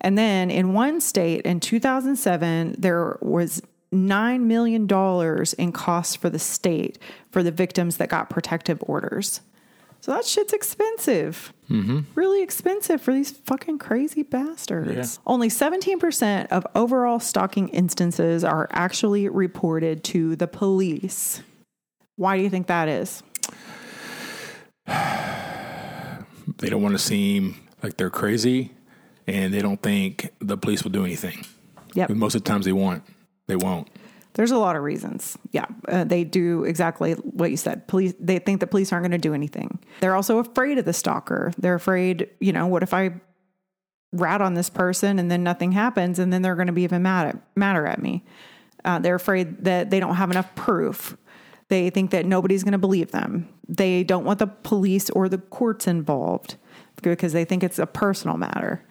And 0.00 0.16
then 0.16 0.50
in 0.50 0.72
one 0.72 1.02
state 1.02 1.42
in 1.44 1.60
2007, 1.60 2.76
there 2.78 3.18
was 3.20 3.60
$9 3.92 4.40
million 4.40 4.88
in 5.58 5.72
costs 5.72 6.16
for 6.16 6.30
the 6.30 6.38
state 6.38 6.98
for 7.30 7.42
the 7.42 7.50
victims 7.50 7.98
that 7.98 8.08
got 8.08 8.30
protective 8.30 8.82
orders. 8.86 9.40
So 10.00 10.12
that 10.12 10.26
shit's 10.26 10.52
expensive. 10.52 11.54
Mm-hmm. 11.70 12.00
Really 12.14 12.42
expensive 12.42 13.00
for 13.00 13.14
these 13.14 13.30
fucking 13.30 13.78
crazy 13.78 14.22
bastards. 14.22 15.16
Yeah. 15.16 15.22
Only 15.26 15.48
17% 15.48 16.48
of 16.48 16.66
overall 16.74 17.20
stalking 17.20 17.68
instances 17.68 18.44
are 18.44 18.68
actually 18.70 19.30
reported 19.30 20.04
to 20.04 20.36
the 20.36 20.46
police. 20.46 21.42
Why 22.16 22.36
do 22.36 22.42
you 22.42 22.50
think 22.50 22.66
that 22.68 22.88
is? 22.88 23.22
They 26.58 26.68
don't 26.68 26.82
want 26.82 26.94
to 26.94 27.00
seem 27.00 27.56
like 27.82 27.96
they're 27.96 28.10
crazy, 28.10 28.70
and 29.26 29.52
they 29.52 29.60
don't 29.60 29.82
think 29.82 30.30
the 30.38 30.56
police 30.56 30.84
will 30.84 30.92
do 30.92 31.04
anything. 31.04 31.44
Yep. 31.94 32.08
But 32.08 32.16
most 32.16 32.34
of 32.36 32.44
the 32.44 32.48
times 32.48 32.64
they 32.64 32.72
won't. 32.72 33.02
They 33.48 33.56
won't. 33.56 33.88
There's 34.34 34.50
a 34.50 34.58
lot 34.58 34.76
of 34.76 34.82
reasons. 34.82 35.38
Yeah, 35.52 35.66
uh, 35.88 36.04
they 36.04 36.24
do 36.24 36.64
exactly 36.64 37.12
what 37.12 37.50
you 37.50 37.56
said. 37.56 37.86
Police, 37.86 38.14
they 38.18 38.38
think 38.38 38.60
the 38.60 38.66
police 38.66 38.92
aren't 38.92 39.02
going 39.02 39.12
to 39.12 39.18
do 39.18 39.34
anything. 39.34 39.78
They're 40.00 40.14
also 40.14 40.38
afraid 40.38 40.78
of 40.78 40.84
the 40.84 40.92
stalker. 40.92 41.52
They're 41.58 41.74
afraid, 41.74 42.30
you 42.40 42.52
know, 42.52 42.66
what 42.66 42.82
if 42.82 42.94
I 42.94 43.20
rat 44.12 44.40
on 44.40 44.54
this 44.54 44.70
person 44.70 45.18
and 45.18 45.30
then 45.30 45.42
nothing 45.42 45.72
happens 45.72 46.18
and 46.18 46.32
then 46.32 46.42
they're 46.42 46.54
going 46.54 46.68
to 46.68 46.72
be 46.72 46.82
even 46.82 47.02
mad 47.02 47.28
at, 47.28 47.36
madder 47.56 47.86
at 47.86 48.00
me. 48.00 48.24
Uh, 48.84 48.98
they're 48.98 49.14
afraid 49.14 49.64
that 49.64 49.90
they 49.90 50.00
don't 50.00 50.16
have 50.16 50.30
enough 50.30 50.54
proof. 50.54 51.16
They 51.74 51.90
think 51.90 52.12
that 52.12 52.24
nobody's 52.24 52.62
going 52.62 52.70
to 52.70 52.78
believe 52.78 53.10
them. 53.10 53.48
They 53.68 54.04
don't 54.04 54.24
want 54.24 54.38
the 54.38 54.46
police 54.46 55.10
or 55.10 55.28
the 55.28 55.38
courts 55.38 55.88
involved 55.88 56.54
because 57.02 57.32
they 57.32 57.44
think 57.44 57.64
it's 57.64 57.80
a 57.80 57.86
personal 57.86 58.36
matter. 58.36 58.84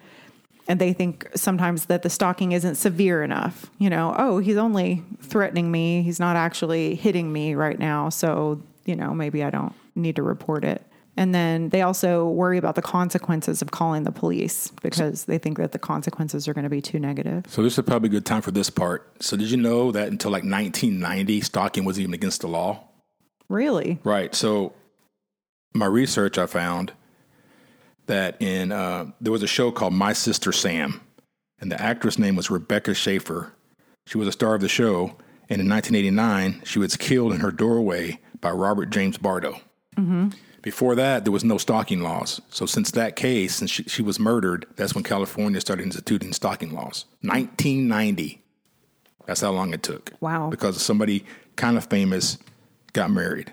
And 0.68 0.78
they 0.78 0.92
think 0.92 1.26
sometimes 1.34 1.86
that 1.86 2.02
the 2.02 2.10
stalking 2.10 2.52
isn't 2.52 2.74
severe 2.74 3.22
enough. 3.22 3.70
You 3.78 3.88
know, 3.88 4.14
oh, 4.18 4.36
he's 4.36 4.58
only 4.58 5.02
threatening 5.22 5.70
me. 5.70 6.02
He's 6.02 6.20
not 6.20 6.36
actually 6.36 6.94
hitting 6.94 7.32
me 7.32 7.54
right 7.54 7.78
now. 7.78 8.10
So, 8.10 8.60
you 8.84 8.96
know, 8.96 9.14
maybe 9.14 9.42
I 9.42 9.48
don't 9.48 9.72
need 9.94 10.16
to 10.16 10.22
report 10.22 10.62
it. 10.62 10.82
And 11.16 11.34
then 11.34 11.68
they 11.68 11.82
also 11.82 12.28
worry 12.28 12.58
about 12.58 12.74
the 12.74 12.82
consequences 12.82 13.62
of 13.62 13.70
calling 13.70 14.02
the 14.02 14.10
police 14.10 14.72
because 14.82 15.26
they 15.26 15.38
think 15.38 15.58
that 15.58 15.72
the 15.72 15.78
consequences 15.78 16.48
are 16.48 16.54
going 16.54 16.64
to 16.64 16.70
be 16.70 16.82
too 16.82 16.98
negative. 16.98 17.44
So 17.48 17.62
this 17.62 17.78
is 17.78 17.84
probably 17.84 18.08
a 18.08 18.10
good 18.10 18.26
time 18.26 18.42
for 18.42 18.50
this 18.50 18.68
part. 18.68 19.22
So 19.22 19.36
did 19.36 19.50
you 19.50 19.56
know 19.56 19.92
that 19.92 20.08
until 20.08 20.32
like 20.32 20.42
1990, 20.42 21.40
stalking 21.42 21.84
was 21.84 22.00
even 22.00 22.14
against 22.14 22.40
the 22.40 22.48
law? 22.48 22.80
Really? 23.48 24.00
Right. 24.02 24.34
So 24.34 24.72
my 25.74 25.86
research, 25.86 26.38
I 26.38 26.46
found 26.46 26.92
that 28.06 28.40
in 28.40 28.72
uh, 28.72 29.06
there 29.20 29.32
was 29.32 29.42
a 29.42 29.48
show 29.48 29.70
called 29.70 29.94
My 29.94 30.12
Sister 30.12 30.52
Sam, 30.52 31.00
and 31.60 31.70
the 31.70 31.80
actress 31.80 32.18
name 32.18 32.36
was 32.36 32.50
Rebecca 32.50 32.94
Schaeffer. 32.94 33.52
She 34.06 34.18
was 34.18 34.28
a 34.28 34.32
star 34.32 34.54
of 34.54 34.60
the 34.60 34.68
show, 34.68 35.16
and 35.48 35.60
in 35.60 35.68
1989, 35.68 36.62
she 36.64 36.78
was 36.78 36.96
killed 36.96 37.32
in 37.32 37.40
her 37.40 37.50
doorway 37.50 38.20
by 38.40 38.50
Robert 38.50 38.90
James 38.90 39.16
Bardo. 39.16 39.60
Mm-hmm. 39.96 40.30
Before 40.64 40.94
that, 40.94 41.26
there 41.26 41.30
was 41.32 41.44
no 41.44 41.58
stalking 41.58 42.00
laws. 42.00 42.40
So 42.48 42.64
since 42.64 42.90
that 42.92 43.16
case, 43.16 43.56
since 43.56 43.70
she, 43.70 43.82
she 43.82 44.00
was 44.00 44.18
murdered, 44.18 44.64
that's 44.76 44.94
when 44.94 45.04
California 45.04 45.60
started 45.60 45.82
instituting 45.82 46.32
stalking 46.32 46.72
laws. 46.72 47.04
1990. 47.20 48.42
That's 49.26 49.42
how 49.42 49.50
long 49.50 49.74
it 49.74 49.82
took. 49.82 50.12
Wow. 50.20 50.48
Because 50.48 50.80
somebody 50.80 51.26
kind 51.56 51.76
of 51.76 51.84
famous 51.84 52.38
got 52.94 53.10
married. 53.10 53.52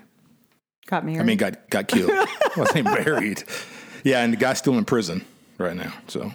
Got 0.86 1.04
married. 1.04 1.20
I 1.20 1.24
mean, 1.24 1.36
got 1.36 1.68
got 1.68 1.86
killed. 1.86 2.10
they 2.72 2.80
married. 2.80 3.44
Yeah, 4.04 4.24
and 4.24 4.32
the 4.32 4.38
guy's 4.38 4.56
still 4.56 4.78
in 4.78 4.86
prison 4.86 5.22
right 5.58 5.76
now. 5.76 5.92
So 6.08 6.32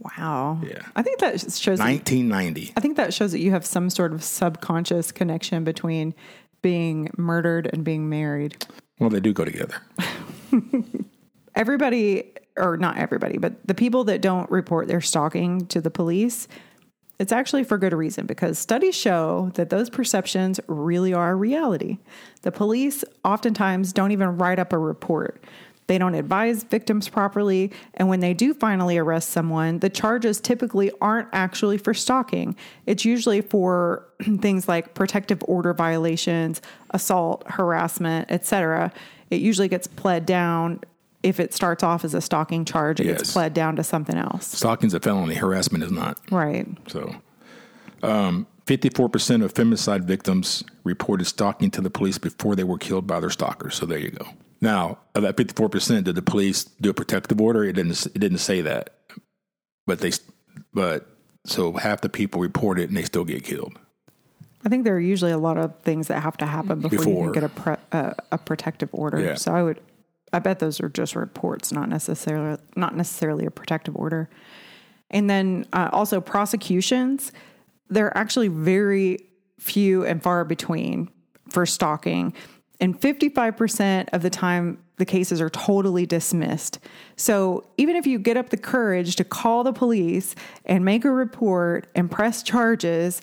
wow. 0.00 0.60
Yeah. 0.66 0.82
I 0.96 1.02
think 1.04 1.20
that 1.20 1.40
shows. 1.40 1.78
that- 1.78 1.84
1990. 1.84 2.72
I 2.76 2.80
think 2.80 2.96
that 2.96 3.14
shows 3.14 3.30
that 3.30 3.38
you 3.38 3.52
have 3.52 3.64
some 3.64 3.88
sort 3.88 4.12
of 4.12 4.24
subconscious 4.24 5.12
connection 5.12 5.62
between 5.62 6.12
being 6.60 7.08
murdered 7.16 7.70
and 7.72 7.84
being 7.84 8.08
married. 8.08 8.66
Well, 8.98 9.10
they 9.10 9.20
do 9.20 9.32
go 9.32 9.44
together. 9.44 9.76
everybody 11.54 12.32
or 12.56 12.76
not 12.76 12.96
everybody 12.98 13.36
but 13.36 13.54
the 13.66 13.74
people 13.74 14.04
that 14.04 14.22
don't 14.22 14.50
report 14.50 14.86
their 14.88 15.00
stalking 15.00 15.66
to 15.66 15.80
the 15.80 15.90
police 15.90 16.48
it's 17.18 17.32
actually 17.32 17.64
for 17.64 17.78
good 17.78 17.92
reason 17.92 18.26
because 18.26 18.58
studies 18.60 18.94
show 18.94 19.50
that 19.54 19.70
those 19.70 19.90
perceptions 19.90 20.60
really 20.68 21.12
are 21.12 21.36
reality 21.36 21.98
the 22.42 22.52
police 22.52 23.04
oftentimes 23.24 23.92
don't 23.92 24.12
even 24.12 24.36
write 24.38 24.58
up 24.58 24.72
a 24.72 24.78
report 24.78 25.42
they 25.88 25.98
don't 25.98 26.14
advise 26.14 26.62
victims 26.62 27.08
properly 27.08 27.72
and 27.94 28.08
when 28.08 28.20
they 28.20 28.32
do 28.32 28.54
finally 28.54 28.96
arrest 28.96 29.30
someone 29.30 29.80
the 29.80 29.90
charges 29.90 30.40
typically 30.40 30.92
aren't 31.00 31.28
actually 31.32 31.76
for 31.76 31.92
stalking 31.92 32.54
it's 32.86 33.04
usually 33.04 33.40
for 33.40 34.06
things 34.40 34.68
like 34.68 34.94
protective 34.94 35.42
order 35.48 35.74
violations 35.74 36.62
assault 36.90 37.42
harassment 37.48 38.30
etc 38.30 38.92
it 39.30 39.40
usually 39.40 39.68
gets 39.68 39.86
pled 39.86 40.24
down 40.24 40.80
if 41.22 41.40
it 41.40 41.52
starts 41.52 41.82
off 41.82 42.04
as 42.04 42.14
a 42.14 42.20
stalking 42.20 42.64
charge, 42.64 43.00
it 43.00 43.06
Yes. 43.06 43.18
gets 43.18 43.32
pled 43.32 43.52
down 43.52 43.74
to 43.74 43.82
something 43.82 44.16
else. 44.16 44.46
Stalking's 44.46 44.94
a 44.94 45.00
felony. 45.00 45.34
Harassment 45.34 45.82
is 45.82 45.90
not. 45.90 46.16
Right. 46.30 46.66
So, 46.86 47.16
um, 48.04 48.46
54% 48.66 49.42
of 49.42 49.52
femicide 49.52 50.04
victims 50.04 50.62
reported 50.84 51.24
stalking 51.24 51.72
to 51.72 51.80
the 51.80 51.90
police 51.90 52.18
before 52.18 52.54
they 52.54 52.62
were 52.64 52.78
killed 52.78 53.06
by 53.06 53.18
their 53.18 53.30
stalkers. 53.30 53.74
So 53.74 53.84
there 53.84 53.98
you 53.98 54.10
go. 54.10 54.26
Now, 54.60 54.98
of 55.14 55.22
that 55.22 55.36
54%, 55.36 56.04
did 56.04 56.14
the 56.14 56.22
police 56.22 56.64
do 56.64 56.90
a 56.90 56.94
protective 56.94 57.40
order? 57.40 57.64
It 57.64 57.74
didn't. 57.74 58.06
It 58.06 58.18
didn't 58.18 58.38
say 58.38 58.60
that, 58.62 58.90
but 59.86 60.00
they. 60.00 60.12
But 60.74 61.06
so 61.44 61.72
half 61.72 62.00
the 62.00 62.08
people 62.08 62.40
report 62.40 62.78
it 62.78 62.88
and 62.88 62.96
they 62.96 63.04
still 63.04 63.24
get 63.24 63.44
killed. 63.44 63.78
I 64.64 64.68
think 64.68 64.84
there 64.84 64.96
are 64.96 65.00
usually 65.00 65.32
a 65.32 65.38
lot 65.38 65.56
of 65.56 65.74
things 65.82 66.08
that 66.08 66.20
have 66.20 66.36
to 66.38 66.46
happen 66.46 66.80
before, 66.80 67.26
you 67.26 67.32
can 67.32 67.32
get 67.32 67.44
a 67.44 67.48
pre, 67.48 67.74
uh, 67.92 68.12
a 68.32 68.38
protective 68.38 68.88
order. 68.92 69.20
Yeah. 69.20 69.34
So 69.36 69.54
I 69.54 69.62
would, 69.62 69.80
I 70.32 70.40
bet 70.40 70.58
those 70.58 70.80
are 70.80 70.88
just 70.88 71.14
reports, 71.14 71.72
not 71.72 71.88
necessarily 71.88 72.58
not 72.76 72.96
necessarily 72.96 73.46
a 73.46 73.50
protective 73.50 73.96
order. 73.96 74.28
And 75.10 75.30
then 75.30 75.64
uh, 75.72 75.88
also 75.92 76.20
prosecutions, 76.20 77.32
they're 77.88 78.16
actually 78.16 78.48
very 78.48 79.18
few 79.58 80.04
and 80.04 80.22
far 80.22 80.44
between 80.44 81.08
for 81.48 81.64
stalking. 81.64 82.34
And 82.80 82.98
55% 83.00 84.08
of 84.12 84.22
the 84.22 84.30
time, 84.30 84.78
the 84.96 85.04
cases 85.04 85.40
are 85.40 85.50
totally 85.50 86.06
dismissed. 86.06 86.78
So 87.16 87.66
even 87.76 87.96
if 87.96 88.06
you 88.06 88.18
get 88.18 88.36
up 88.36 88.50
the 88.50 88.56
courage 88.56 89.16
to 89.16 89.24
call 89.24 89.64
the 89.64 89.72
police 89.72 90.34
and 90.64 90.84
make 90.84 91.04
a 91.04 91.10
report 91.10 91.88
and 91.94 92.10
press 92.10 92.42
charges, 92.42 93.20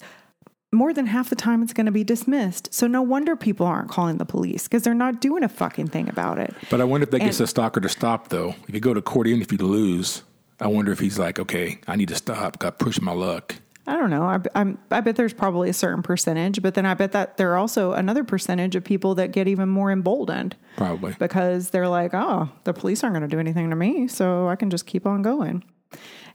more 0.74 0.94
than 0.94 1.06
half 1.06 1.30
the 1.30 1.36
time 1.38 1.64
it's 1.64 1.72
going 1.74 1.86
to 1.86 1.92
be 1.92 2.04
dismissed. 2.04 2.74
So 2.74 2.86
no 2.86 3.02
wonder 3.02 3.36
people 3.38 3.66
aren't 3.66 3.90
calling 3.90 4.18
the 4.18 4.26
police 4.26 4.64
because 4.64 4.84
they're 4.84 4.94
not 4.94 5.22
doing 5.22 5.44
a 5.44 5.50
fucking 5.50 5.88
thing 5.88 6.10
about 6.10 6.38
it. 6.38 6.54
But 6.70 6.82
I 6.82 6.84
wonder 6.84 7.04
if 7.04 7.12
that 7.12 7.20
gets 7.20 7.40
And- 7.40 7.46
a 7.46 7.48
stalker 7.48 7.80
to 7.80 7.90
stop, 7.90 8.28
though. 8.28 8.56
If 8.68 8.74
you 8.76 8.82
go 8.82 8.94
to 8.94 9.02
court, 9.02 9.28
even 9.28 9.42
if 9.42 9.52
you 9.54 9.58
lose, 9.58 10.24
I 10.60 10.68
wonder 10.68 10.92
if 10.92 11.00
he's 11.00 11.18
like, 11.18 11.40
okay, 11.40 11.80
I 11.88 11.96
need 11.96 12.10
to 12.10 12.16
stop. 12.16 12.60
Got 12.60 12.78
push 12.78 13.00
my 13.00 13.14
luck. 13.14 13.56
I 13.88 13.98
don't 13.98 14.10
know. 14.10 14.24
I, 14.24 14.40
I'm, 14.56 14.80
I 14.90 15.02
bet 15.02 15.16
there's 15.16 15.34
probably 15.34 15.70
a 15.70 15.74
certain 15.74 16.02
percentage, 16.02 16.62
but 16.62 16.74
then 16.74 16.86
I 16.86 16.96
bet 16.96 17.12
that 17.12 17.38
there 17.38 17.52
are 17.54 17.58
also 17.58 17.94
another 17.94 18.24
percentage 18.24 18.76
of 18.76 18.84
people 18.84 19.16
that 19.16 19.32
get 19.32 19.48
even 19.48 19.70
more 19.70 19.92
emboldened 19.92 20.56
Probably. 20.76 21.16
because 21.20 21.70
they're 21.70 21.88
like, 21.88 22.14
oh, 22.14 22.50
the 22.64 22.74
police 22.74 23.04
aren't 23.04 23.14
going 23.14 23.28
to 23.30 23.34
do 23.34 23.40
anything 23.40 23.70
to 23.70 23.76
me, 23.76 24.08
so 24.08 24.48
I 24.48 24.56
can 24.56 24.70
just 24.70 24.88
keep 24.88 25.06
on 25.06 25.22
going. 25.22 25.64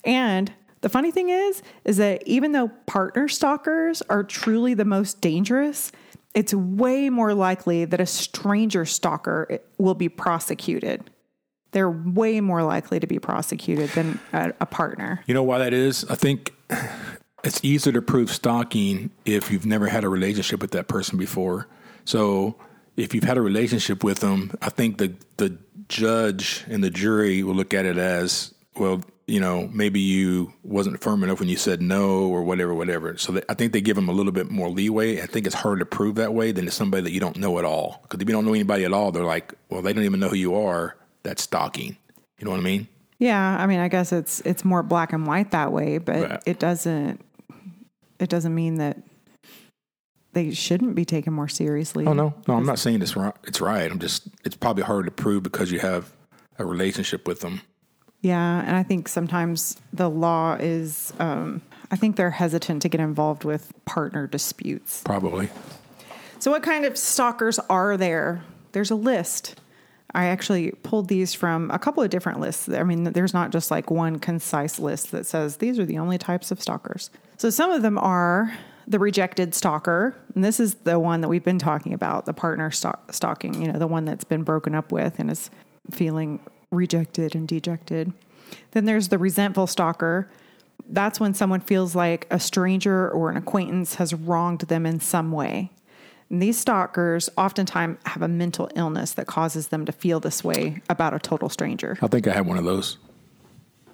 And 0.05 0.53
the 0.81 0.89
funny 0.89 1.11
thing 1.11 1.29
is, 1.29 1.63
is 1.85 1.97
that 1.97 2.23
even 2.27 2.53
though 2.53 2.69
partner 2.87 3.29
stalkers 3.29 4.01
are 4.03 4.23
truly 4.23 4.75
the 4.75 4.85
most 4.85 5.21
dangerous, 5.21 5.93
it's 6.35 6.55
way 6.55 7.11
more 7.11 7.35
likely 7.35 7.85
that 7.85 8.01
a 8.01 8.07
stranger 8.07 8.85
stalker 8.85 9.47
eh, 9.51 9.59
will 9.79 9.95
be 9.95 10.09
prosecuted. 10.09 11.11
They're 11.73 11.91
way 11.91 12.41
more 12.41 12.63
likely 12.63 13.01
to 13.01 13.07
be 13.07 13.19
prosecuted 13.19 13.91
than 13.91 14.21
a, 14.33 14.53
a 14.61 14.67
partner. 14.67 15.23
You 15.27 15.35
know 15.35 15.43
why 15.43 15.59
that 15.59 15.73
is? 15.73 16.05
I 16.05 16.15
think 16.15 16.53
it's 17.45 17.61
easier 17.65 17.93
to 17.93 18.03
prove 18.03 18.31
stalking 18.31 19.11
if 19.25 19.51
you've 19.51 19.67
never 19.67 19.89
had 19.89 20.05
a 20.05 20.09
relationship 20.09 20.61
with 20.61 20.73
that 20.73 20.89
person 20.89 21.19
before. 21.19 21.67
So 22.05 22.57
if 22.97 23.15
you've 23.15 23.25
had 23.25 23.37
a 23.37 23.43
relationship 23.43 24.03
with 24.05 24.19
them, 24.21 24.53
I 24.61 24.71
think 24.71 24.99
the 24.99 25.15
the 25.37 25.57
judge 25.89 26.65
and 26.69 26.83
the 26.85 26.91
jury 26.91 27.43
will 27.43 27.55
look 27.55 27.75
at 27.75 27.85
it 27.87 27.99
as 27.99 28.55
well. 28.77 29.03
You 29.27 29.39
know, 29.39 29.69
maybe 29.73 30.01
you 30.01 30.53
wasn't 30.65 31.01
firm 31.01 31.23
enough 31.23 31.39
when 31.39 31.49
you 31.49 31.57
said 31.57 31.81
no 31.81 32.23
or 32.29 32.43
whatever, 32.43 32.75
whatever. 32.75 33.17
So 33.17 33.31
they, 33.33 33.43
I 33.49 33.55
think 33.55 33.73
they 33.73 33.81
give 33.81 33.95
them 33.95 34.09
a 34.09 34.13
little 34.13 34.33
bit 34.33 34.51
more 34.51 34.69
leeway. 34.69 35.23
I 35.23 35.27
think 35.27 35.47
it's 35.47 35.55
harder 35.55 35.79
to 35.79 35.87
prove 35.87 36.17
that 36.17 36.35
way 36.35 36.51
than 36.51 36.65
to 36.65 36.71
somebody 36.73 37.05
that 37.05 37.13
you 37.13 37.21
don't 37.21 37.37
know 37.37 37.57
at 37.61 37.65
all. 37.65 38.01
Because 38.03 38.21
if 38.21 38.29
you 38.29 38.33
don't 38.35 38.45
know 38.45 38.55
anybody 38.55 38.85
at 38.85 38.93
all, 38.93 39.13
they're 39.13 39.23
like, 39.25 39.55
well, 39.69 39.83
they 39.83 39.93
don't 39.93 40.03
even 40.03 40.19
know 40.19 40.31
who 40.31 40.35
you 40.37 40.57
are. 40.57 40.97
That's 41.23 41.45
stalking. 41.45 41.97
You 42.39 42.45
know 42.45 42.51
what 42.51 42.59
I 42.59 42.65
mean? 42.65 42.89
Yeah, 43.21 43.57
I 43.61 43.67
mean, 43.69 43.79
I 43.79 43.87
guess 43.87 44.11
it's 44.13 44.41
it's 44.41 44.65
more 44.65 44.83
black 44.83 45.13
and 45.13 45.25
white 45.27 45.53
that 45.53 45.71
way, 45.71 45.99
but 45.99 46.29
Right. 46.31 46.43
it 46.47 46.59
doesn't 46.59 47.21
it 48.21 48.29
doesn't 48.29 48.55
mean 48.55 48.77
that 48.77 48.99
they 50.33 50.53
shouldn't 50.53 50.95
be 50.95 51.05
taken 51.05 51.33
more 51.33 51.49
seriously. 51.49 52.07
Oh 52.07 52.13
no, 52.13 52.35
no, 52.47 52.55
I'm 52.55 52.67
not 52.67 52.79
saying 52.79 53.03
it's 53.03 53.17
right. 53.17 53.35
It's 53.45 53.61
right. 53.61 53.91
I'm 53.91 53.99
just 53.99 54.29
it's 54.45 54.57
probably 54.57 54.85
harder 54.85 55.07
to 55.07 55.11
prove 55.11 55.43
because 55.43 55.73
you 55.73 55.81
have 55.81 56.13
a 56.59 56.65
relationship 56.65 57.27
with 57.27 57.41
them. 57.41 57.63
Yeah, 58.21 58.61
and 58.61 58.77
I 58.77 58.83
think 58.83 59.09
sometimes 59.09 59.81
the 59.93 60.11
law 60.11 60.57
is 60.61 61.13
um, 61.19 61.63
I 61.91 61.97
think 61.97 62.17
they're 62.17 62.31
hesitant 62.31 62.83
to 62.83 62.89
get 62.89 63.01
involved 63.01 63.45
with 63.45 63.73
partner 63.87 64.27
disputes. 64.27 65.03
Probably. 65.05 65.49
So, 66.39 66.51
what 66.51 66.63
kind 66.63 66.85
of 66.85 66.97
stalkers 66.97 67.59
are 67.59 67.97
there? 67.97 68.43
There's 68.73 68.91
a 68.91 68.95
list. 68.95 69.61
I 70.15 70.27
actually 70.27 70.73
pulled 70.83 71.09
these 71.09 71.35
from 71.35 71.71
a 71.71 71.79
couple 71.79 72.03
of 72.03 72.11
different 72.11 72.41
lists. 72.41 72.69
I 72.69 72.83
mean, 72.83 73.05
there's 73.05 73.35
not 73.35 73.51
just 73.51 73.71
like 73.71 73.91
one 73.91 74.19
concise 74.19 74.79
list 74.79 75.13
that 75.13 75.27
says 75.27 75.59
these 75.59 75.79
are 75.79 75.87
the 75.87 75.99
only 75.99 76.19
types 76.19 76.51
of 76.51 76.61
stalkers. 76.61 77.11
So, 77.37 77.51
some 77.51 77.71
of 77.71 77.83
them 77.83 77.99
are 77.99 78.57
the 78.87 78.99
rejected 78.99 79.55
stalker, 79.55 80.17
and 80.35 80.43
this 80.43 80.59
is 80.59 80.75
the 80.75 80.99
one 80.99 81.21
that 81.21 81.29
we've 81.29 81.45
been 81.45 81.59
talking 81.59 81.93
about 81.95 82.27
the 82.27 82.33
partner 82.33 82.71
stalk- 82.71 83.13
stalking, 83.13 83.61
you 83.63 83.73
know, 83.73 83.79
the 83.79 83.87
one 83.87 84.05
that's 84.05 84.25
been 84.25 84.43
broken 84.43 84.75
up 84.75 84.91
with 84.91 85.19
and 85.19 85.31
is 85.31 85.51
feeling 85.91 86.41
rejected 86.73 87.35
and 87.35 87.47
dejected. 87.47 88.13
Then 88.73 88.85
there's 88.85 89.09
the 89.09 89.19
resentful 89.19 89.69
stalker, 89.69 90.29
that's 90.89 91.21
when 91.21 91.35
someone 91.35 91.61
feels 91.61 91.95
like 91.95 92.27
a 92.31 92.41
stranger 92.41 93.09
or 93.11 93.31
an 93.31 93.37
acquaintance 93.37 93.97
has 93.97 94.13
wronged 94.13 94.63
them 94.63 94.87
in 94.87 95.01
some 95.01 95.33
way. 95.33 95.71
And 96.31 96.41
these 96.41 96.59
stalkers 96.59 97.29
oftentimes 97.37 97.99
have 98.07 98.23
a 98.23 98.29
mental 98.29 98.71
illness 98.77 99.13
that 99.15 99.27
causes 99.27 99.69
them 99.69 99.85
to 99.85 99.93
feel 99.93 100.21
this 100.21 100.45
way 100.45 100.81
about 100.89 101.13
a 101.13 101.19
total 101.19 101.49
stranger. 101.49 101.99
I 102.01 102.07
think 102.07 102.29
I 102.29 102.33
have 102.33 102.47
one 102.47 102.57
of 102.57 102.65
those. 102.65 102.99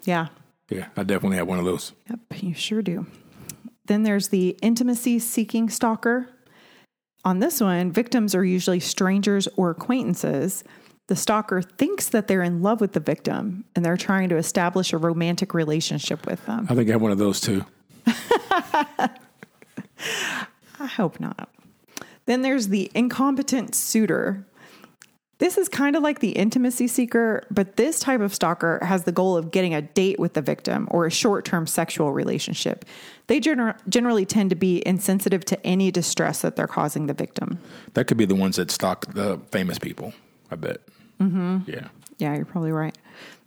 Yeah. 0.03 0.27
Yeah, 0.69 0.87
I 0.95 1.03
definitely 1.03 1.37
have 1.37 1.47
one 1.47 1.59
of 1.59 1.65
those. 1.65 1.93
Yep, 2.09 2.19
you 2.41 2.53
sure 2.53 2.81
do. 2.81 3.07
Then 3.85 4.03
there's 4.03 4.27
the 4.27 4.57
intimacy 4.61 5.17
seeking 5.19 5.69
stalker. 5.69 6.29
On 7.25 7.39
this 7.39 7.59
one, 7.59 7.91
victims 7.91 8.35
are 8.35 8.45
usually 8.45 8.79
strangers 8.79 9.47
or 9.55 9.71
acquaintances. 9.71 10.63
The 11.07 11.15
stalker 11.15 11.61
thinks 11.61 12.09
that 12.09 12.27
they're 12.27 12.43
in 12.43 12.61
love 12.61 12.81
with 12.81 12.91
the 12.91 12.99
victim 12.99 13.63
and 13.75 13.83
they're 13.83 13.97
trying 13.97 14.29
to 14.29 14.37
establish 14.37 14.93
a 14.93 14.97
romantic 14.97 15.53
relationship 15.53 16.25
with 16.27 16.45
them. 16.45 16.67
I 16.69 16.75
think 16.75 16.89
I 16.89 16.91
have 16.91 17.01
one 17.01 17.11
of 17.11 17.17
those 17.17 17.39
too. 17.39 17.65
I 20.79 20.85
hope 20.85 21.19
not. 21.19 21.49
Then 22.27 22.43
there's 22.43 22.67
the 22.67 22.91
incompetent 22.93 23.73
suitor. 23.73 24.45
This 25.39 25.57
is 25.57 25.69
kind 25.69 25.95
of 25.95 26.01
like 26.01 26.19
the 26.19 26.31
intimacy 26.31 26.87
seeker, 26.87 27.43
but 27.51 27.77
this 27.77 27.99
type 27.99 28.21
of 28.21 28.33
stalker 28.33 28.79
has 28.83 29.03
the 29.03 29.11
goal 29.11 29.37
of 29.37 29.51
getting 29.51 29.73
a 29.73 29.81
date 29.81 30.19
with 30.19 30.33
the 30.33 30.41
victim 30.41 30.87
or 30.89 31.05
a 31.05 31.11
short 31.11 31.45
term 31.45 31.67
sexual 31.67 32.11
relationship. 32.11 32.85
They 33.27 33.39
gener- 33.39 33.77
generally 33.87 34.25
tend 34.25 34.49
to 34.49 34.55
be 34.55 34.85
insensitive 34.85 35.45
to 35.45 35.65
any 35.65 35.91
distress 35.91 36.41
that 36.41 36.55
they're 36.55 36.67
causing 36.67 37.05
the 37.05 37.13
victim. 37.13 37.59
That 37.93 38.05
could 38.05 38.17
be 38.17 38.25
the 38.25 38.35
ones 38.35 38.55
that 38.55 38.71
stalk 38.71 39.13
the 39.13 39.39
famous 39.51 39.77
people, 39.77 40.13
I 40.51 40.55
bet. 40.55 40.81
Mm-hmm. 41.19 41.69
Yeah. 41.69 41.87
Yeah, 42.17 42.35
you're 42.35 42.45
probably 42.45 42.71
right. 42.71 42.97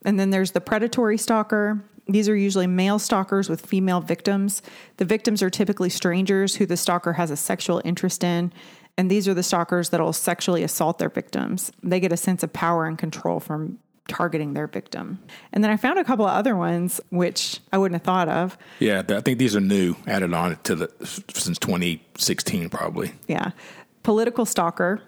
And 0.04 0.18
then 0.18 0.30
there's 0.30 0.52
the 0.52 0.60
predatory 0.60 1.18
stalker. 1.18 1.84
These 2.10 2.28
are 2.28 2.36
usually 2.36 2.66
male 2.66 2.98
stalkers 2.98 3.48
with 3.48 3.64
female 3.64 4.00
victims. 4.00 4.62
The 4.96 5.04
victims 5.04 5.42
are 5.42 5.50
typically 5.50 5.90
strangers 5.90 6.56
who 6.56 6.66
the 6.66 6.76
stalker 6.76 7.14
has 7.14 7.30
a 7.30 7.36
sexual 7.36 7.80
interest 7.84 8.24
in. 8.24 8.52
And 8.96 9.10
these 9.10 9.28
are 9.28 9.34
the 9.34 9.42
stalkers 9.42 9.90
that 9.90 10.00
will 10.00 10.12
sexually 10.12 10.62
assault 10.62 10.98
their 10.98 11.08
victims. 11.08 11.72
They 11.82 12.00
get 12.00 12.12
a 12.12 12.16
sense 12.16 12.42
of 12.42 12.52
power 12.52 12.86
and 12.86 12.98
control 12.98 13.40
from 13.40 13.78
targeting 14.08 14.54
their 14.54 14.66
victim. 14.66 15.20
And 15.52 15.62
then 15.62 15.70
I 15.70 15.76
found 15.76 15.98
a 15.98 16.04
couple 16.04 16.26
of 16.26 16.32
other 16.32 16.56
ones 16.56 17.00
which 17.10 17.60
I 17.72 17.78
wouldn't 17.78 17.94
have 17.94 18.04
thought 18.04 18.28
of. 18.28 18.58
Yeah, 18.80 19.02
I 19.08 19.20
think 19.20 19.38
these 19.38 19.54
are 19.54 19.60
new, 19.60 19.94
added 20.06 20.34
on 20.34 20.56
to 20.64 20.74
the 20.74 20.90
since 21.32 21.58
2016 21.58 22.68
probably. 22.68 23.12
Yeah. 23.28 23.52
Political 24.02 24.46
stalker. 24.46 25.02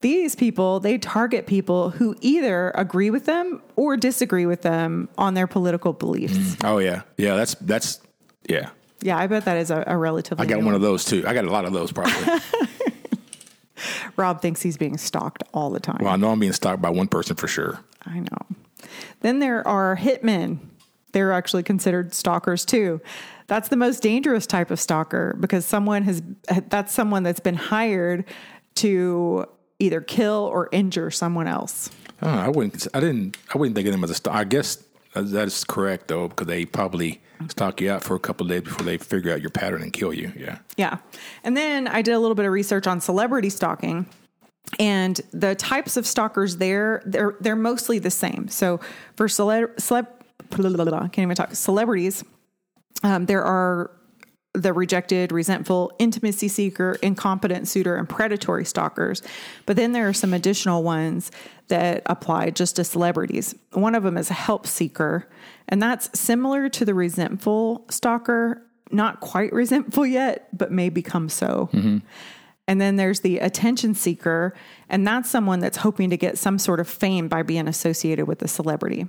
These 0.00 0.36
people, 0.36 0.78
they 0.80 0.96
target 0.96 1.46
people 1.46 1.90
who 1.90 2.14
either 2.20 2.70
agree 2.74 3.10
with 3.10 3.24
them 3.24 3.60
or 3.74 3.96
disagree 3.96 4.46
with 4.46 4.62
them 4.62 5.08
on 5.18 5.34
their 5.34 5.46
political 5.46 5.92
beliefs. 5.92 6.36
Mm. 6.36 6.64
Oh 6.64 6.78
yeah, 6.78 7.02
yeah. 7.16 7.34
That's 7.34 7.54
that's 7.56 8.00
yeah. 8.48 8.70
Yeah, 9.00 9.16
I 9.16 9.26
bet 9.26 9.44
that 9.44 9.56
is 9.56 9.70
a, 9.70 9.84
a 9.86 9.96
relatively. 9.96 10.42
I 10.42 10.46
got 10.48 10.60
new 10.60 10.66
one 10.66 10.74
of 10.74 10.80
those 10.80 11.04
too. 11.04 11.24
I 11.26 11.34
got 11.34 11.44
a 11.44 11.50
lot 11.50 11.64
of 11.64 11.72
those 11.72 11.92
probably. 11.92 12.40
Rob 14.16 14.40
thinks 14.40 14.62
he's 14.62 14.76
being 14.76 14.98
stalked 14.98 15.44
all 15.54 15.70
the 15.70 15.80
time. 15.80 15.98
well, 16.00 16.12
I 16.12 16.16
know 16.16 16.30
I'm 16.30 16.40
being 16.40 16.52
stalked 16.52 16.82
by 16.82 16.90
one 16.90 17.06
person 17.06 17.36
for 17.36 17.46
sure. 17.46 17.78
I 18.04 18.20
know. 18.20 18.46
Then 19.20 19.38
there 19.38 19.66
are 19.66 19.96
hitmen. 19.96 20.58
They're 21.12 21.32
actually 21.32 21.62
considered 21.62 22.12
stalkers 22.14 22.64
too. 22.64 23.00
That's 23.46 23.68
the 23.68 23.76
most 23.76 24.02
dangerous 24.02 24.46
type 24.46 24.70
of 24.70 24.78
stalker 24.78 25.36
because 25.40 25.64
someone 25.64 26.02
has 26.02 26.22
that's 26.68 26.92
someone 26.92 27.22
that's 27.22 27.40
been 27.40 27.54
hired 27.54 28.24
to 28.76 29.46
either 29.78 30.00
kill 30.00 30.48
or 30.52 30.68
injure 30.72 31.10
someone 31.10 31.46
else. 31.46 31.90
I, 32.20 32.46
I 32.46 32.48
wouldn't. 32.48 32.86
I 32.94 33.00
didn't. 33.00 33.36
I 33.54 33.58
wouldn't 33.58 33.76
think 33.76 33.86
of 33.86 33.92
them 33.92 34.04
as 34.04 34.10
a 34.10 34.14
stalk. 34.14 34.34
I 34.34 34.44
guess 34.44 34.82
that 35.14 35.46
is 35.46 35.64
correct 35.64 36.08
though, 36.08 36.28
because 36.28 36.46
they 36.46 36.64
probably 36.64 37.20
stalk 37.48 37.80
you 37.80 37.90
out 37.90 38.02
for 38.02 38.14
a 38.16 38.20
couple 38.20 38.46
of 38.46 38.50
days 38.50 38.62
before 38.62 38.84
they 38.84 38.98
figure 38.98 39.32
out 39.32 39.40
your 39.40 39.50
pattern 39.50 39.82
and 39.82 39.92
kill 39.92 40.12
you. 40.12 40.32
Yeah. 40.36 40.58
Yeah. 40.76 40.98
And 41.44 41.56
then 41.56 41.86
I 41.86 42.02
did 42.02 42.12
a 42.12 42.18
little 42.18 42.34
bit 42.34 42.44
of 42.44 42.52
research 42.52 42.86
on 42.86 43.00
celebrity 43.00 43.50
stalking. 43.50 44.06
And 44.78 45.20
the 45.32 45.54
types 45.54 45.96
of 45.96 46.06
stalkers 46.06 46.56
there, 46.56 47.02
they're 47.06 47.36
they're 47.40 47.56
mostly 47.56 47.98
the 47.98 48.10
same. 48.10 48.48
So 48.48 48.80
for 49.16 49.26
celeb, 49.26 49.76
celeb 49.76 50.06
can't 50.50 51.18
even 51.18 51.36
talk 51.36 51.54
celebrities, 51.54 52.24
um, 53.02 53.26
there 53.26 53.42
are 53.42 53.90
the 54.54 54.72
rejected, 54.72 55.30
resentful, 55.30 55.92
intimacy 55.98 56.48
seeker, 56.48 56.98
incompetent 57.02 57.68
suitor, 57.68 57.96
and 57.96 58.08
predatory 58.08 58.64
stalkers. 58.64 59.22
But 59.66 59.76
then 59.76 59.92
there 59.92 60.08
are 60.08 60.14
some 60.14 60.32
additional 60.32 60.82
ones 60.82 61.30
that 61.68 62.02
apply 62.06 62.50
just 62.50 62.76
to 62.76 62.84
celebrities. 62.84 63.54
One 63.72 63.94
of 63.94 64.02
them 64.02 64.16
is 64.16 64.30
a 64.30 64.34
help 64.34 64.66
seeker, 64.66 65.28
and 65.68 65.82
that's 65.82 66.18
similar 66.18 66.68
to 66.70 66.84
the 66.84 66.94
resentful 66.94 67.84
stalker, 67.90 68.62
not 68.90 69.20
quite 69.20 69.52
resentful 69.52 70.06
yet, 70.06 70.48
but 70.56 70.72
may 70.72 70.88
become 70.88 71.28
so. 71.28 71.68
Mm-hmm. 71.72 71.98
And 72.66 72.80
then 72.80 72.96
there's 72.96 73.20
the 73.20 73.38
attention 73.38 73.94
seeker, 73.94 74.54
and 74.88 75.06
that's 75.06 75.30
someone 75.30 75.60
that's 75.60 75.78
hoping 75.78 76.10
to 76.10 76.16
get 76.16 76.36
some 76.36 76.58
sort 76.58 76.80
of 76.80 76.88
fame 76.88 77.28
by 77.28 77.42
being 77.42 77.68
associated 77.68 78.26
with 78.26 78.42
a 78.42 78.48
celebrity. 78.48 79.06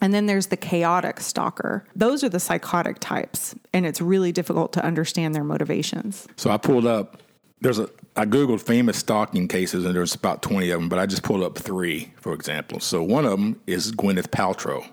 And 0.00 0.14
then 0.14 0.26
there's 0.26 0.46
the 0.46 0.56
chaotic 0.56 1.20
stalker. 1.20 1.84
Those 1.96 2.22
are 2.22 2.28
the 2.28 2.40
psychotic 2.40 2.98
types, 3.00 3.54
and 3.72 3.84
it's 3.84 4.00
really 4.00 4.32
difficult 4.32 4.72
to 4.74 4.84
understand 4.84 5.34
their 5.34 5.44
motivations. 5.44 6.26
So 6.36 6.50
I 6.50 6.56
pulled 6.56 6.86
up. 6.86 7.22
There's 7.60 7.78
a. 7.78 7.90
I 8.16 8.24
googled 8.24 8.60
famous 8.60 8.98
stalking 8.98 9.48
cases, 9.48 9.84
and 9.84 9.94
there's 9.94 10.14
about 10.14 10.42
20 10.42 10.70
of 10.70 10.80
them. 10.80 10.88
But 10.88 10.98
I 10.98 11.06
just 11.06 11.22
pulled 11.22 11.42
up 11.42 11.58
three, 11.58 12.12
for 12.20 12.32
example. 12.32 12.80
So 12.80 13.02
one 13.02 13.24
of 13.24 13.32
them 13.32 13.60
is 13.66 13.92
Gwyneth 13.92 14.28
Paltrow. 14.28 14.88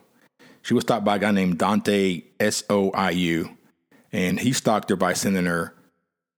She 0.63 0.73
was 0.73 0.81
stalked 0.81 1.05
by 1.05 1.17
a 1.17 1.19
guy 1.19 1.31
named 1.31 1.59
Dante 1.59 2.23
S 2.39 2.63
O 2.69 2.89
I 2.91 3.11
U, 3.11 3.55
and 4.11 4.39
he 4.39 4.53
stalked 4.53 4.89
her 4.89 4.95
by 4.95 5.13
sending 5.13 5.45
her 5.45 5.75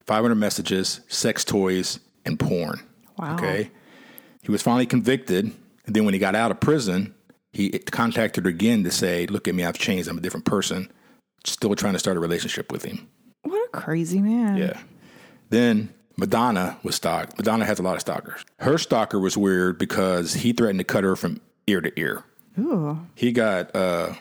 500 0.06 0.36
messages, 0.36 1.02
sex 1.08 1.46
toys, 1.46 2.00
and 2.26 2.38
porn. 2.38 2.82
Wow. 3.18 3.36
Okay. 3.36 3.72
He 4.42 4.52
was 4.52 4.62
finally 4.62 4.86
convicted, 4.86 5.46
and 5.86 5.96
then 5.96 6.04
when 6.06 6.14
he 6.14 6.20
got 6.20 6.36
out 6.36 6.52
of 6.52 6.60
prison, 6.60 7.14
he 7.54 7.70
contacted 7.70 8.46
her 8.46 8.50
again 8.50 8.84
to 8.84 8.92
say, 8.92 9.28
"Look 9.28 9.48
at 9.48 9.56
me, 9.56 9.64
I've 9.64 9.78
changed. 9.78 10.10
I'm 10.10 10.18
a 10.18 10.22
different 10.22 10.46
person." 10.46 10.92
Still 11.46 11.76
trying 11.76 11.94
to 11.94 12.00
start 12.00 12.18
a 12.18 12.20
relationship 12.20 12.72
with 12.72 12.84
him. 12.84 13.08
What 13.44 13.68
a 13.68 13.70
crazy 13.70 14.20
man. 14.22 14.58
Yeah. 14.58 14.80
Then 15.50 15.94
Madonna 16.18 16.78
was 16.84 16.96
stalked. 16.96 17.38
Madonna 17.38 17.66
has 17.66 17.80
a 17.80 17.84
lot 17.84 17.96
of 17.96 18.02
stalkers. 18.02 18.44
Her 18.60 18.78
stalker 18.78 19.20
was 19.20 19.38
weird 19.38 19.78
because 19.78 20.34
he 20.34 20.52
threatened 20.52 20.80
to 20.80 20.84
cut 20.84 21.04
her 21.04 21.16
from 21.16 21.40
ear 21.68 21.80
to 21.80 21.98
ear. 21.98 22.24
Ooh. 22.60 23.00
He 23.16 23.32
got 23.32 23.74
uh, 23.76 24.14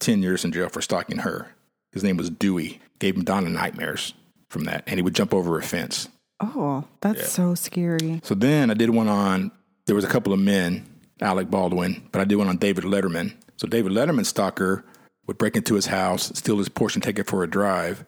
10 0.00 0.22
years 0.22 0.44
in 0.44 0.52
jail 0.52 0.68
for 0.68 0.82
stalking 0.82 1.18
her. 1.18 1.48
His 1.92 2.04
name 2.04 2.16
was 2.16 2.30
Dewey. 2.30 2.80
Gave 2.98 3.16
Madonna 3.16 3.48
nightmares 3.48 4.12
from 4.50 4.64
that. 4.64 4.84
And 4.86 4.96
he 4.96 5.02
would 5.02 5.14
jump 5.14 5.32
over 5.32 5.58
a 5.58 5.62
fence. 5.62 6.08
Oh, 6.40 6.84
that's 7.00 7.32
so 7.32 7.54
scary. 7.54 8.20
So 8.22 8.34
then 8.34 8.70
I 8.70 8.74
did 8.74 8.90
one 8.90 9.08
on, 9.08 9.50
there 9.86 9.96
was 9.96 10.04
a 10.04 10.08
couple 10.08 10.32
of 10.32 10.38
men, 10.38 10.86
Alec 11.20 11.50
Baldwin, 11.50 12.08
but 12.12 12.20
I 12.20 12.24
did 12.24 12.36
one 12.36 12.48
on 12.48 12.56
David 12.58 12.84
Letterman. 12.84 13.34
So 13.56 13.66
David 13.66 13.92
Letterman's 13.92 14.28
stalker 14.28 14.84
would 15.26 15.38
break 15.38 15.56
into 15.56 15.74
his 15.74 15.86
house, 15.86 16.30
steal 16.38 16.58
his 16.58 16.68
Porsche 16.68 16.94
and 16.94 17.02
take 17.02 17.18
it 17.18 17.26
for 17.26 17.42
a 17.42 17.50
drive, 17.50 18.04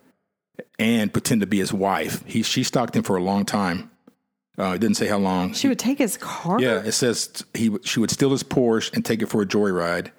and 0.78 1.12
pretend 1.12 1.40
to 1.40 1.46
be 1.46 1.58
his 1.58 1.72
wife. 1.72 2.22
He, 2.26 2.42
she 2.42 2.62
stalked 2.62 2.94
him 2.96 3.02
for 3.02 3.16
a 3.16 3.22
long 3.22 3.44
time. 3.44 3.90
Uh, 4.58 4.72
it 4.74 4.78
didn't 4.80 4.96
say 4.96 5.06
how 5.06 5.18
long. 5.18 5.52
She 5.54 5.68
would 5.68 5.78
take 5.78 5.98
his 5.98 6.16
car. 6.18 6.60
Yeah, 6.60 6.82
it 6.84 6.92
says 6.92 7.44
he 7.54 7.70
she 7.82 7.98
would 8.00 8.10
steal 8.10 8.30
his 8.30 8.42
Porsche 8.42 8.92
and 8.92 9.04
take 9.04 9.22
it 9.22 9.26
for 9.26 9.42
a 9.42 9.46
joyride, 9.46 10.10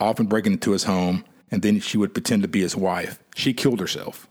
often 0.00 0.26
breaking 0.26 0.52
into 0.52 0.70
his 0.72 0.84
home, 0.84 1.24
and 1.50 1.62
then 1.62 1.80
she 1.80 1.98
would 1.98 2.14
pretend 2.14 2.42
to 2.42 2.48
be 2.48 2.60
his 2.60 2.76
wife. 2.76 3.18
She 3.34 3.52
killed 3.52 3.80
herself. 3.80 4.28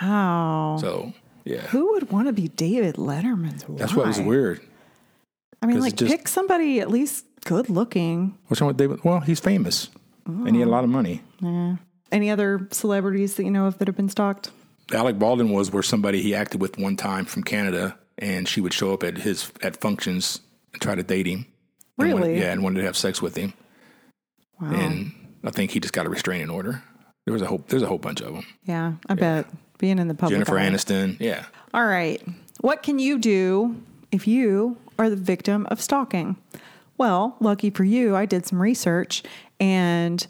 Wow. 0.00 0.76
So 0.80 1.12
yeah, 1.44 1.62
Who 1.68 1.92
would 1.92 2.10
want 2.10 2.26
to 2.26 2.32
be 2.32 2.48
David 2.48 2.96
Letterman's 2.96 3.66
wife? 3.68 3.78
that's 3.78 3.94
what 3.94 4.06
was 4.06 4.20
weird. 4.20 4.60
I 5.62 5.66
mean, 5.66 5.80
like, 5.80 5.96
just- 5.96 6.10
pick 6.10 6.28
somebody 6.28 6.80
at 6.80 6.90
least 6.90 7.24
good 7.44 7.68
looking. 7.70 8.36
Wrong 8.60 8.68
with 8.68 8.76
David? 8.76 9.04
Well, 9.04 9.20
he's 9.20 9.40
famous 9.40 9.88
and 10.26 10.54
he 10.54 10.58
had 10.60 10.68
a 10.68 10.70
lot 10.70 10.84
of 10.84 10.90
money. 10.90 11.22
Yeah. 11.40 11.76
Any 12.12 12.30
other 12.30 12.68
celebrities 12.72 13.34
that 13.36 13.44
you 13.44 13.50
know 13.50 13.66
of 13.66 13.78
that 13.78 13.88
have 13.88 13.96
been 13.96 14.08
stalked? 14.08 14.50
Alec 14.92 15.18
Baldwin 15.18 15.50
was 15.50 15.70
where 15.72 15.82
somebody 15.82 16.22
he 16.22 16.34
acted 16.34 16.60
with 16.60 16.78
one 16.78 16.96
time 16.96 17.24
from 17.24 17.42
Canada, 17.42 17.96
and 18.18 18.46
she 18.48 18.60
would 18.60 18.72
show 18.72 18.92
up 18.92 19.02
at 19.02 19.18
his 19.18 19.50
at 19.62 19.80
functions 19.80 20.40
and 20.72 20.80
try 20.82 20.94
to 20.94 21.02
date 21.02 21.26
him. 21.26 21.46
And 21.98 22.12
wanted- 22.12 22.26
Really? 22.26 22.40
yeah, 22.40 22.52
and 22.52 22.62
wanted 22.62 22.80
to 22.80 22.86
have 22.86 22.96
sex 22.96 23.20
with 23.22 23.36
him. 23.36 23.52
Wow. 24.60 24.70
And 24.70 25.12
I 25.44 25.50
think 25.50 25.70
he 25.72 25.80
just 25.80 25.92
got 25.94 26.06
a 26.06 26.08
restraining 26.08 26.50
order. 26.50 26.82
There 27.24 27.32
was 27.32 27.42
a 27.42 27.46
whole 27.46 27.64
there's 27.68 27.82
a 27.82 27.86
whole 27.88 27.98
bunch 27.98 28.20
of 28.20 28.32
them. 28.34 28.44
yeah, 28.64 28.92
I 29.08 29.14
bet 29.14 29.46
being 29.78 29.98
in 29.98 30.06
the 30.08 30.14
public. 30.14 30.34
Jennifer 30.34 30.58
eye. 30.58 30.68
Aniston, 30.68 31.18
yeah. 31.20 31.46
All 31.74 31.84
right. 31.86 32.22
What 32.60 32.82
can 32.82 32.98
you 32.98 33.18
do 33.18 33.76
if 34.16 34.26
you 34.26 34.76
are 34.98 35.08
the 35.08 35.16
victim 35.16 35.66
of 35.70 35.80
stalking? 35.80 36.36
Well, 36.98 37.36
lucky 37.40 37.70
for 37.70 37.84
you, 37.84 38.16
I 38.16 38.26
did 38.26 38.46
some 38.46 38.60
research 38.60 39.22
and 39.60 40.26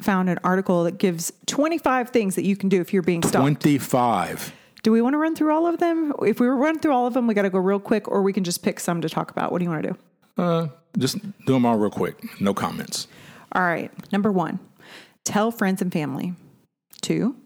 found 0.00 0.30
an 0.30 0.38
article 0.42 0.84
that 0.84 0.98
gives 0.98 1.32
25 1.46 2.10
things 2.10 2.34
that 2.34 2.44
you 2.44 2.56
can 2.56 2.68
do 2.68 2.80
if 2.80 2.92
you're 2.92 3.02
being 3.02 3.22
stalked. 3.22 3.42
Twenty 3.42 3.78
five. 3.78 4.52
Do 4.82 4.92
we 4.92 5.02
want 5.02 5.14
to 5.14 5.18
run 5.18 5.34
through 5.34 5.52
all 5.52 5.66
of 5.66 5.78
them? 5.78 6.12
If 6.22 6.40
we 6.40 6.46
run 6.46 6.78
through 6.78 6.92
all 6.92 7.06
of 7.06 7.12
them, 7.12 7.26
we 7.26 7.34
got 7.34 7.42
to 7.42 7.50
go 7.50 7.58
real 7.58 7.80
quick, 7.80 8.08
or 8.08 8.22
we 8.22 8.32
can 8.32 8.44
just 8.44 8.62
pick 8.62 8.78
some 8.80 9.00
to 9.00 9.08
talk 9.08 9.30
about. 9.30 9.50
What 9.52 9.58
do 9.58 9.64
you 9.64 9.70
want 9.70 9.82
to 9.82 9.88
do? 9.90 9.98
Uh, 10.42 10.68
just 10.96 11.18
do 11.46 11.52
them 11.52 11.66
all 11.66 11.76
real 11.76 11.90
quick. 11.90 12.40
No 12.40 12.54
comments. 12.54 13.08
All 13.52 13.62
right. 13.62 13.90
Number 14.12 14.30
one, 14.30 14.60
tell 15.24 15.50
friends 15.50 15.82
and 15.82 15.92
family. 15.92 16.32
Two, 17.02 17.36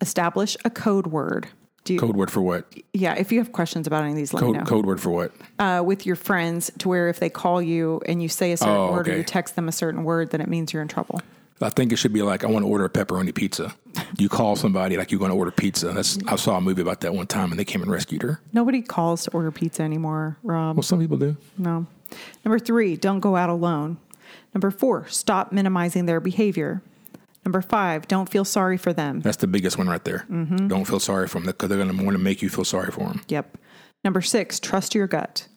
establish 0.00 0.56
a 0.64 0.70
code 0.70 1.06
word. 1.06 1.48
Do 1.84 1.94
you, 1.94 2.00
Code 2.00 2.14
word 2.16 2.30
for 2.30 2.42
what? 2.42 2.66
yeah, 2.92 3.14
if 3.14 3.32
you 3.32 3.38
have 3.38 3.52
questions 3.52 3.86
about 3.86 4.02
any 4.02 4.10
of 4.12 4.16
these, 4.16 4.34
let 4.34 4.42
me 4.42 4.48
Code, 4.48 4.56
know. 4.56 4.64
code 4.64 4.86
word 4.86 5.00
for 5.00 5.10
what? 5.10 5.32
Uh, 5.58 5.82
with 5.84 6.04
your 6.04 6.16
friends, 6.16 6.70
to 6.78 6.88
where 6.88 7.08
if 7.08 7.20
they 7.20 7.30
call 7.30 7.62
you 7.62 8.02
and 8.06 8.22
you 8.22 8.28
say 8.28 8.52
a 8.52 8.56
certain 8.56 8.74
Oh, 8.76 8.92
word 8.92 9.08
or 9.08 9.16
you 9.16 9.24
text 9.24 9.56
them 9.56 9.66
a 9.68 9.72
certain 9.72 10.04
word, 10.04 10.30
then 10.30 10.40
it 10.42 10.48
means 10.48 10.72
you're 10.74 10.82
in 10.82 10.88
trouble. 10.88 11.20
I 11.62 11.68
think 11.70 11.92
it 11.92 11.96
should 11.96 12.12
be 12.12 12.22
like, 12.22 12.42
I 12.44 12.46
want 12.48 12.64
to 12.64 12.68
order 12.70 12.84
a 12.86 12.90
pepperoni 12.90 13.34
pizza. 13.34 13.74
You 14.18 14.28
call 14.30 14.56
somebody 14.56 14.96
like 14.96 15.10
you're 15.10 15.18
going 15.18 15.30
to 15.30 15.36
order 15.36 15.50
pizza. 15.50 15.92
That's 15.92 16.18
I 16.26 16.36
saw 16.36 16.56
a 16.56 16.60
movie 16.60 16.80
about 16.82 17.00
that 17.02 17.14
one 17.14 17.26
time, 17.26 17.50
and 17.50 17.58
they 17.60 17.64
came 17.66 17.82
and 17.82 17.90
rescued 17.90 18.22
her. 18.22 18.40
Nobody 18.54 18.80
calls 18.82 19.24
to 19.24 19.30
order 19.32 19.50
pizza 19.50 19.82
anymore, 19.82 20.38
Rob. 20.42 20.76
Well, 20.76 20.82
some 20.82 21.00
people 21.00 21.16
do. 21.18 21.36
No. 21.58 21.86
Number 22.44 22.58
three, 22.58 22.96
don't 22.96 23.20
go 23.20 23.36
out 23.36 23.50
alone. 23.50 23.98
Number 24.54 24.70
four, 24.70 25.06
stop 25.08 25.52
minimizing 25.52 26.06
their 26.06 26.20
behavior. 26.20 26.82
Number 27.44 27.62
five, 27.62 28.06
don't 28.06 28.28
feel 28.28 28.44
sorry 28.44 28.76
for 28.76 28.92
them. 28.92 29.20
That's 29.20 29.38
the 29.38 29.46
biggest 29.46 29.78
one 29.78 29.88
right 29.88 30.04
there. 30.04 30.26
Mm-hmm. 30.30 30.68
Don't 30.68 30.84
feel 30.84 31.00
sorry 31.00 31.26
for 31.26 31.38
them 31.38 31.46
because 31.46 31.68
they're 31.68 31.78
going 31.78 31.96
to 31.96 32.04
want 32.04 32.16
to 32.16 32.22
make 32.22 32.42
you 32.42 32.50
feel 32.50 32.64
sorry 32.64 32.90
for 32.90 33.08
them. 33.08 33.22
Yep. 33.28 33.56
Number 34.04 34.20
six, 34.20 34.60
trust 34.60 34.94
your 34.94 35.06
gut. 35.06 35.48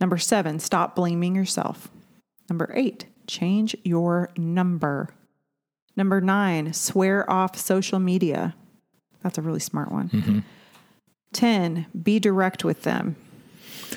Number 0.00 0.18
seven, 0.18 0.58
stop 0.58 0.96
blaming 0.96 1.34
yourself. 1.34 1.88
Number 2.48 2.70
eight, 2.74 3.06
change 3.26 3.76
your 3.84 4.30
number. 4.36 5.10
Number 5.96 6.20
nine, 6.20 6.72
swear 6.72 7.28
off 7.30 7.56
social 7.56 7.98
media. 7.98 8.54
That's 9.22 9.38
a 9.38 9.42
really 9.42 9.60
smart 9.60 9.90
one. 9.90 10.08
Mm-hmm. 10.10 10.38
10, 11.32 11.86
be 12.02 12.18
direct 12.18 12.64
with 12.64 12.82
them. 12.82 13.16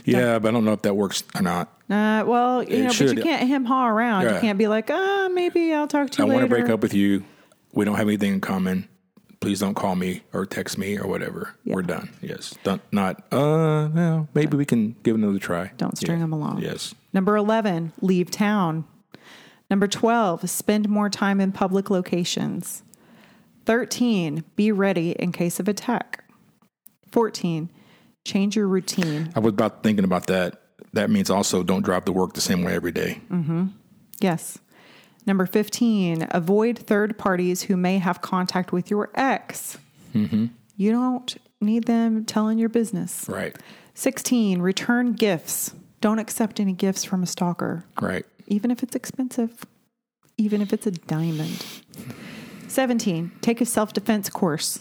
Yeah, 0.05 0.39
but 0.39 0.49
I 0.49 0.51
don't 0.51 0.65
know 0.65 0.73
if 0.73 0.81
that 0.83 0.95
works 0.95 1.23
or 1.35 1.41
not. 1.41 1.67
Uh, 1.89 2.23
well, 2.25 2.63
you 2.63 2.77
It 2.77 2.83
know, 2.83 2.87
but 3.07 3.17
you 3.17 3.23
can't 3.23 3.47
hem 3.47 3.65
haw 3.65 3.87
around. 3.87 4.23
You 4.23 4.39
can't 4.39 4.57
be 4.57 4.67
like, 4.67 4.89
ah, 4.91 5.29
maybe 5.31 5.73
I'll 5.73 5.87
talk 5.87 6.09
to 6.11 6.23
you. 6.23 6.29
I 6.29 6.33
want 6.33 6.43
to 6.45 6.49
break 6.49 6.69
up 6.69 6.81
with 6.81 6.93
you. 6.93 7.23
We 7.73 7.85
don't 7.85 7.95
have 7.95 8.07
anything 8.07 8.33
in 8.33 8.41
common. 8.41 8.87
Please 9.39 9.59
don't 9.61 9.73
call 9.75 9.95
me 9.95 10.21
or 10.33 10.45
text 10.45 10.77
me 10.77 10.97
or 10.99 11.07
whatever. 11.07 11.55
We're 11.65 11.81
done. 11.81 12.09
Yes. 12.21 12.53
Don't, 12.63 12.81
not, 12.91 13.19
uh, 13.31 13.87
well, 13.93 14.27
maybe 14.33 14.57
we 14.57 14.65
can 14.65 14.95
give 15.03 15.15
another 15.15 15.39
try. 15.39 15.71
Don't 15.77 15.97
string 15.97 16.17
Yeah. 16.17 16.23
them 16.25 16.33
along. 16.33 16.61
Yes. 16.61 16.93
Number 17.13 17.37
11, 17.37 17.93
leave 18.01 18.29
town. 18.31 18.83
Number 19.69 19.87
12, 19.87 20.49
spend 20.49 20.89
more 20.89 21.09
time 21.09 21.39
in 21.39 21.51
public 21.53 21.89
locations. 21.89 22.83
13, 23.65 24.43
be 24.55 24.71
ready 24.71 25.11
in 25.11 25.31
case 25.31 25.59
of 25.59 25.67
attack. 25.67 26.23
14, 27.11 27.69
change 28.25 28.55
your 28.55 28.67
routine. 28.67 29.32
I 29.36 29.39
was 29.39 29.53
about 29.53 29.84
thinking 29.84 30.05
about 30.05 30.27
that. 30.27 30.62
That 30.93 31.10
means 31.10 31.29
also 31.29 31.63
don't 31.63 31.84
drive 31.84 32.05
to 32.05 32.12
work 32.12 32.34
the 32.34 32.41
same 32.41 32.63
way 32.63 32.73
every 32.73 32.91
day. 32.91 33.21
Mm-hmm. 33.29 33.67
Yes. 34.19 34.58
Number 35.25 35.45
15, 35.45 36.27
avoid 36.32 36.77
third 36.79 37.17
parties 37.17 37.63
who 37.63 37.77
may 37.77 37.99
have 37.99 38.21
contact 38.21 38.71
with 38.71 38.89
your 38.89 39.12
ex. 39.13 39.77
You 40.13 40.91
don't 40.91 41.38
need 41.62 41.86
them 41.86 42.25
telling 42.25 42.58
your 42.58 42.69
business. 42.69 43.25
Right. 43.29 43.55
16, 43.93 44.62
return 44.62 45.13
gifts. 45.13 45.73
Don't 46.01 46.19
accept 46.19 46.60
any 46.60 46.73
gifts 46.73 47.03
from 47.03 47.21
a 47.21 47.27
stalker. 47.27 47.86
Right. 48.01 48.25
even 48.47 48.71
if 48.71 48.82
it's 48.82 48.95
expensive, 48.95 49.63
even 50.38 50.62
if 50.62 50.73
it's 50.73 50.88
a 50.88 50.91
diamond. 50.91 51.63
17, 52.67 53.32
take 53.41 53.62
a 53.62 53.65
self 53.65 53.93
defense 53.93 54.29
course. 54.29 54.79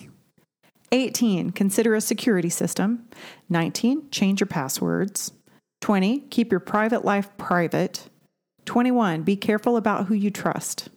18, 0.93 1.51
consider 1.51 1.95
a 1.95 2.01
security 2.01 2.49
system. 2.49 3.09
19, 3.49 4.11
change 4.11 4.41
your 4.41 4.47
passwords. 4.47 5.33
20, 5.81 6.21
keep 6.31 6.51
your 6.51 6.61
private 6.61 7.05
life 7.05 7.29
private. 7.37 8.09
21, 8.65 9.23
be 9.23 9.37
careful 9.37 9.77
about 9.77 10.07
who 10.07 10.15
you 10.15 10.31
trust. 10.31 10.89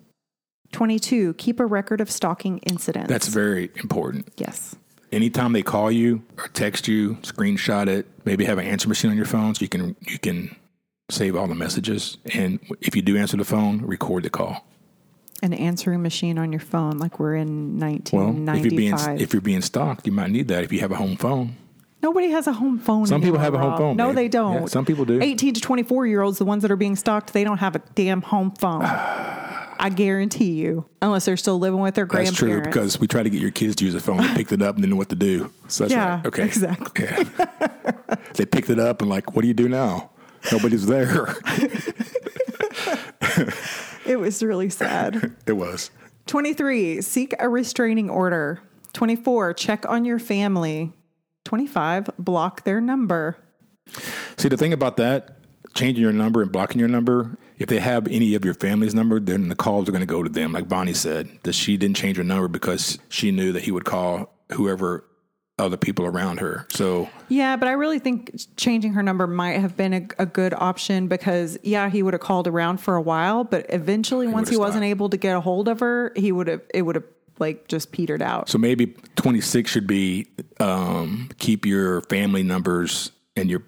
22, 0.71 1.33
keep 1.35 1.59
a 1.59 1.65
record 1.65 2.01
of 2.01 2.09
stalking 2.09 2.57
incidents. 2.59 3.09
That's 3.09 3.27
very 3.27 3.69
important. 3.75 4.29
yes. 4.37 4.75
Anytime 5.11 5.51
they 5.51 5.61
call 5.61 5.91
you 5.91 6.23
or 6.37 6.47
text 6.47 6.87
you, 6.87 7.15
screenshot 7.15 7.87
it. 7.89 8.07
Maybe 8.23 8.45
have 8.45 8.57
an 8.57 8.65
answer 8.65 8.87
machine 8.87 9.11
on 9.11 9.17
your 9.17 9.25
phone 9.25 9.53
so 9.53 9.61
you 9.61 9.67
can 9.67 9.93
you 10.07 10.17
can 10.17 10.55
save 11.09 11.35
all 11.35 11.47
the 11.47 11.55
messages. 11.55 12.17
And 12.33 12.61
if 12.79 12.95
you 12.95 13.01
do 13.01 13.17
answer 13.17 13.35
the 13.35 13.43
phone, 13.43 13.81
record 13.81 14.23
the 14.23 14.29
call. 14.29 14.65
An 15.43 15.53
answering 15.53 16.03
machine 16.03 16.37
on 16.37 16.51
your 16.51 16.59
phone, 16.59 16.99
like 16.99 17.19
we're 17.19 17.35
in 17.35 17.79
Well, 17.79 17.95
if 17.95 18.13
you're 18.13 18.31
being 18.31 18.45
1995. 18.45 19.21
if 19.21 19.33
you're 19.33 19.41
being 19.41 19.61
stalked, 19.61 20.05
you 20.05 20.13
might 20.13 20.29
need 20.29 20.47
that 20.49 20.63
if 20.63 20.71
you 20.71 20.79
have 20.81 20.91
a 20.91 20.95
home 20.95 21.17
phone. 21.17 21.55
Nobody 22.03 22.29
has 22.29 22.45
a 22.47 22.53
home 22.53 22.77
phone. 22.79 23.05
Some 23.07 23.21
people 23.21 23.39
have 23.39 23.53
a 23.55 23.57
home 23.57 23.77
phone, 23.77 23.97
No, 23.97 24.07
babe. 24.07 24.15
they 24.15 24.27
don't. 24.27 24.61
Yeah, 24.61 24.65
some 24.67 24.85
people 24.85 25.03
do. 25.05 25.19
18 25.21 25.55
to 25.55 25.61
24 25.61 26.05
year 26.07 26.21
olds, 26.21 26.37
the 26.37 26.45
ones 26.45 26.61
that 26.61 26.69
are 26.71 26.75
being 26.75 26.95
stalked, 26.95 27.33
they 27.33 27.43
don't 27.43 27.57
have 27.57 27.75
a 27.75 27.79
damn 27.95 28.21
home 28.21 28.51
phone. 28.51 28.83
I 28.83 29.89
guarantee 29.89 30.51
you, 30.51 30.85
unless 31.01 31.25
they're 31.25 31.37
still 31.37 31.57
living 31.57 31.79
with 31.79 31.95
their 31.95 32.05
grandparents. 32.05 32.39
That's 32.39 32.51
true 32.51 32.61
because 32.61 32.99
we 32.99 33.07
try 33.07 33.23
to 33.23 33.29
get 33.31 33.41
your 33.41 33.49
kids 33.49 33.75
to 33.77 33.85
use 33.85 33.95
a 33.95 33.99
phone. 33.99 34.17
They 34.17 34.33
picked 34.35 34.51
it 34.51 34.61
up 34.61 34.75
and 34.75 34.83
didn't 34.83 34.91
know 34.91 34.97
what 34.97 35.09
to 35.09 35.15
do. 35.15 35.51
So 35.69 35.85
that's 35.85 35.93
Yeah, 35.93 36.17
right. 36.17 36.25
Okay. 36.27 36.43
exactly. 36.45 37.05
Yeah. 37.05 37.23
they 38.35 38.45
picked 38.45 38.69
it 38.69 38.77
up 38.77 39.01
and 39.01 39.09
like, 39.09 39.35
what 39.35 39.41
do 39.41 39.47
you 39.47 39.55
do 39.55 39.67
now? 39.67 40.11
Nobody's 40.51 40.85
there. 40.85 41.35
it 44.05 44.19
was 44.19 44.41
really 44.43 44.69
sad. 44.69 45.35
it 45.45 45.53
was. 45.53 45.91
23, 46.27 47.01
seek 47.01 47.33
a 47.39 47.49
restraining 47.49 48.09
order. 48.09 48.61
24, 48.93 49.53
check 49.53 49.87
on 49.89 50.05
your 50.05 50.19
family. 50.19 50.93
25, 51.45 52.11
block 52.19 52.63
their 52.63 52.79
number. 52.79 53.37
See, 54.37 54.47
the 54.47 54.57
thing 54.57 54.73
about 54.73 54.97
that, 54.97 55.37
changing 55.73 56.01
your 56.01 56.13
number 56.13 56.41
and 56.41 56.51
blocking 56.51 56.79
your 56.79 56.89
number, 56.89 57.37
if 57.57 57.69
they 57.69 57.79
have 57.79 58.07
any 58.07 58.35
of 58.35 58.45
your 58.45 58.53
family's 58.53 58.95
number, 58.95 59.19
then 59.19 59.49
the 59.49 59.55
calls 59.55 59.87
are 59.87 59.91
going 59.91 60.01
to 60.01 60.07
go 60.07 60.23
to 60.23 60.29
them. 60.29 60.51
Like 60.51 60.67
Bonnie 60.67 60.93
said, 60.93 61.29
that 61.43 61.53
she 61.53 61.77
didn't 61.77 61.95
change 61.95 62.17
her 62.17 62.23
number 62.23 62.47
because 62.47 62.97
she 63.09 63.31
knew 63.31 63.51
that 63.53 63.63
he 63.63 63.71
would 63.71 63.85
call 63.85 64.33
whoever 64.53 65.05
other 65.59 65.77
people 65.77 66.05
around 66.05 66.39
her. 66.39 66.65
So 66.69 67.09
Yeah, 67.29 67.55
but 67.55 67.67
I 67.67 67.73
really 67.73 67.99
think 67.99 68.39
changing 68.57 68.93
her 68.93 69.03
number 69.03 69.27
might 69.27 69.59
have 69.59 69.77
been 69.77 69.93
a, 69.93 70.07
a 70.19 70.25
good 70.25 70.53
option 70.53 71.07
because, 71.07 71.57
yeah, 71.63 71.89
he 71.89 72.03
would 72.03 72.13
have 72.13 72.21
called 72.21 72.47
around 72.47 72.77
for 72.77 72.95
a 72.95 73.01
while, 73.01 73.43
but 73.43 73.65
eventually, 73.69 74.27
once 74.27 74.49
he 74.49 74.55
would've 74.57 74.69
wasn't 74.69 74.85
able 74.85 75.09
to 75.09 75.17
get 75.17 75.35
a 75.35 75.41
hold 75.41 75.67
of 75.67 75.79
her, 75.79 76.11
he 76.15 76.31
would 76.31 76.47
have, 76.47 76.61
it 76.73 76.81
would 76.81 76.95
have 76.95 77.05
like 77.39 77.67
just 77.67 77.91
petered 77.91 78.21
out. 78.21 78.49
So 78.49 78.57
maybe 78.57 78.95
26 79.15 79.69
should 79.69 79.87
be 79.87 80.27
um, 80.59 81.29
keep 81.37 81.65
your 81.65 82.01
family 82.03 82.43
numbers 82.43 83.11
and 83.35 83.49
your 83.49 83.63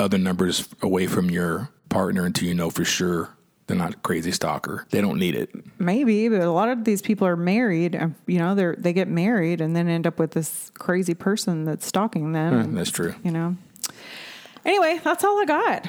other 0.00 0.18
numbers 0.18 0.68
away 0.82 1.06
from 1.06 1.30
your 1.30 1.68
partner 1.88 2.24
until 2.24 2.48
you 2.48 2.54
know 2.54 2.70
for 2.70 2.84
sure 2.84 3.30
they're 3.68 3.76
not 3.76 3.94
a 3.94 3.96
crazy 3.98 4.32
stalker. 4.32 4.84
They 4.90 5.00
don't 5.00 5.18
need 5.18 5.36
it. 5.36 5.50
Maybe, 5.78 6.28
but 6.28 6.40
a 6.40 6.50
lot 6.50 6.68
of 6.70 6.84
these 6.84 7.00
people 7.02 7.26
are 7.28 7.36
married. 7.36 7.94
You 8.26 8.38
know, 8.38 8.54
they're 8.56 8.74
they 8.76 8.92
get 8.92 9.06
married 9.08 9.60
and 9.60 9.76
then 9.76 9.88
end 9.88 10.06
up 10.06 10.18
with 10.18 10.32
this 10.32 10.72
crazy 10.74 11.14
person 11.14 11.64
that's 11.64 11.86
stalking 11.86 12.32
them. 12.32 12.54
and, 12.54 12.76
That's 12.76 12.90
true. 12.90 13.14
you 13.22 13.30
know. 13.30 13.56
Anyway, 14.64 15.00
that's 15.04 15.22
all 15.24 15.40
I 15.40 15.44
got. 15.44 15.88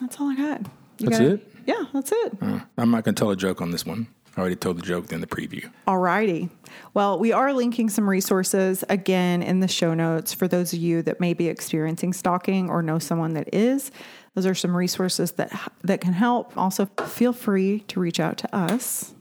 That's 0.00 0.20
all 0.20 0.28
I 0.30 0.36
got. 0.36 0.60
You 0.98 1.08
That's 1.08 1.18
gotta- 1.18 1.32
it? 1.34 1.52
Yeah, 1.66 1.84
that's 1.92 2.12
it. 2.12 2.32
Uh, 2.40 2.60
I'm 2.78 2.90
not 2.92 3.02
going 3.04 3.14
to 3.16 3.20
tell 3.20 3.30
a 3.30 3.36
joke 3.36 3.60
on 3.60 3.72
this 3.72 3.84
one. 3.84 4.06
I 4.36 4.40
already 4.40 4.54
told 4.54 4.78
the 4.78 4.82
joke 4.82 5.10
in 5.12 5.20
the 5.20 5.26
preview. 5.26 5.68
Alrighty. 5.88 6.48
Well, 6.94 7.18
we 7.18 7.32
are 7.32 7.52
linking 7.52 7.88
some 7.88 8.08
resources 8.08 8.84
again 8.88 9.42
in 9.42 9.58
the 9.60 9.66
show 9.66 9.92
notes 9.94 10.32
for 10.32 10.46
those 10.46 10.72
of 10.74 10.78
you 10.78 11.02
that 11.02 11.18
may 11.20 11.32
be 11.34 11.48
experiencing 11.48 12.12
stalking 12.12 12.68
or 12.70 12.82
know 12.82 12.98
someone 13.00 13.32
that 13.34 13.52
is. 13.52 13.90
Those 14.36 14.44
are 14.44 14.54
some 14.54 14.76
resources 14.76 15.32
that 15.32 15.50
that 15.82 16.02
can 16.02 16.12
help. 16.12 16.56
Also, 16.58 16.84
feel 17.06 17.32
free 17.32 17.80
to 17.88 17.98
reach 17.98 18.20
out 18.20 18.36
to 18.38 18.54
us. 18.54 19.14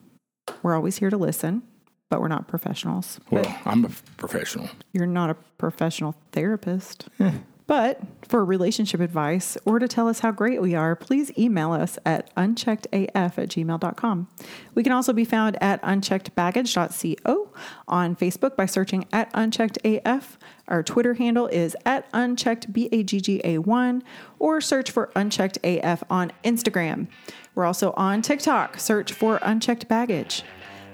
We're 0.61 0.75
always 0.75 0.97
here 0.97 1.09
to 1.09 1.15
listen, 1.15 1.63
but 2.09 2.19
we're 2.19 2.27
not 2.27 2.49
professionals. 2.49 3.21
Well, 3.31 3.61
I'm 3.63 3.85
a 3.85 3.89
professional. 4.17 4.69
You're 4.91 5.07
not 5.07 5.29
a 5.29 5.35
professional 5.57 6.15
therapist. 6.33 7.07
Hmm. 7.17 7.37
But 7.67 8.01
for 8.27 8.45
relationship 8.45 8.99
advice 8.99 9.57
or 9.65 9.79
to 9.79 9.87
tell 9.87 10.07
us 10.07 10.19
how 10.19 10.31
great 10.31 10.61
we 10.61 10.75
are, 10.75 10.95
please 10.95 11.35
email 11.37 11.71
us 11.71 11.97
at 12.05 12.33
uncheckedaf 12.35 13.15
at 13.15 13.49
gmail.com. 13.49 14.27
We 14.75 14.83
can 14.83 14.91
also 14.91 15.13
be 15.13 15.25
found 15.25 15.57
at 15.63 15.81
uncheckedbaggage.co 15.81 17.49
on 17.87 18.15
Facebook 18.15 18.55
by 18.55 18.67
searching 18.67 19.05
at 19.11 19.33
uncheckedaf. 19.33 20.23
Our 20.67 20.83
Twitter 20.83 21.13
handle 21.13 21.47
is 21.47 21.75
at 21.85 22.11
uncheckedbagga1 22.11 24.01
or 24.39 24.61
search 24.61 24.91
for 24.91 25.11
unchecked 25.15 25.57
AF 25.63 26.03
on 26.09 26.31
Instagram. 26.43 27.07
We're 27.53 27.65
also 27.65 27.91
on 27.93 28.21
TikTok. 28.21 28.79
Search 28.79 29.13
for 29.13 29.39
unchecked 29.41 29.87
baggage. 29.87 30.43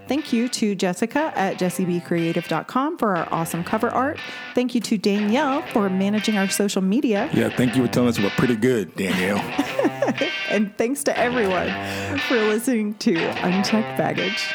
Thank 0.08 0.34
you 0.34 0.50
to 0.50 0.76
Jessica 0.76 1.32
at 1.36 1.58
jessiebcreative.com 1.58 2.98
for 2.98 3.16
our 3.16 3.28
awesome 3.32 3.64
cover 3.64 3.90
art. 3.90 4.20
Thank 4.54 4.76
you 4.76 4.82
to 4.82 4.98
Danielle 4.98 5.62
for 5.68 5.90
managing 5.90 6.38
our 6.38 6.50
social 6.50 6.82
media. 6.82 7.30
Yeah, 7.34 7.50
thank 7.50 7.78
you 7.78 7.86
for 7.86 7.92
telling 7.92 8.10
us 8.10 8.20
we're 8.20 8.30
pretty 8.32 8.58
good, 8.58 8.96
Danielle. 8.96 9.42
And 10.52 10.78
thanks 10.78 11.04
to 11.06 11.18
everyone 11.18 11.70
for 12.28 12.36
listening 12.36 12.96
to 12.96 13.16
Unchecked 13.16 13.98
Baggage. 13.98 14.54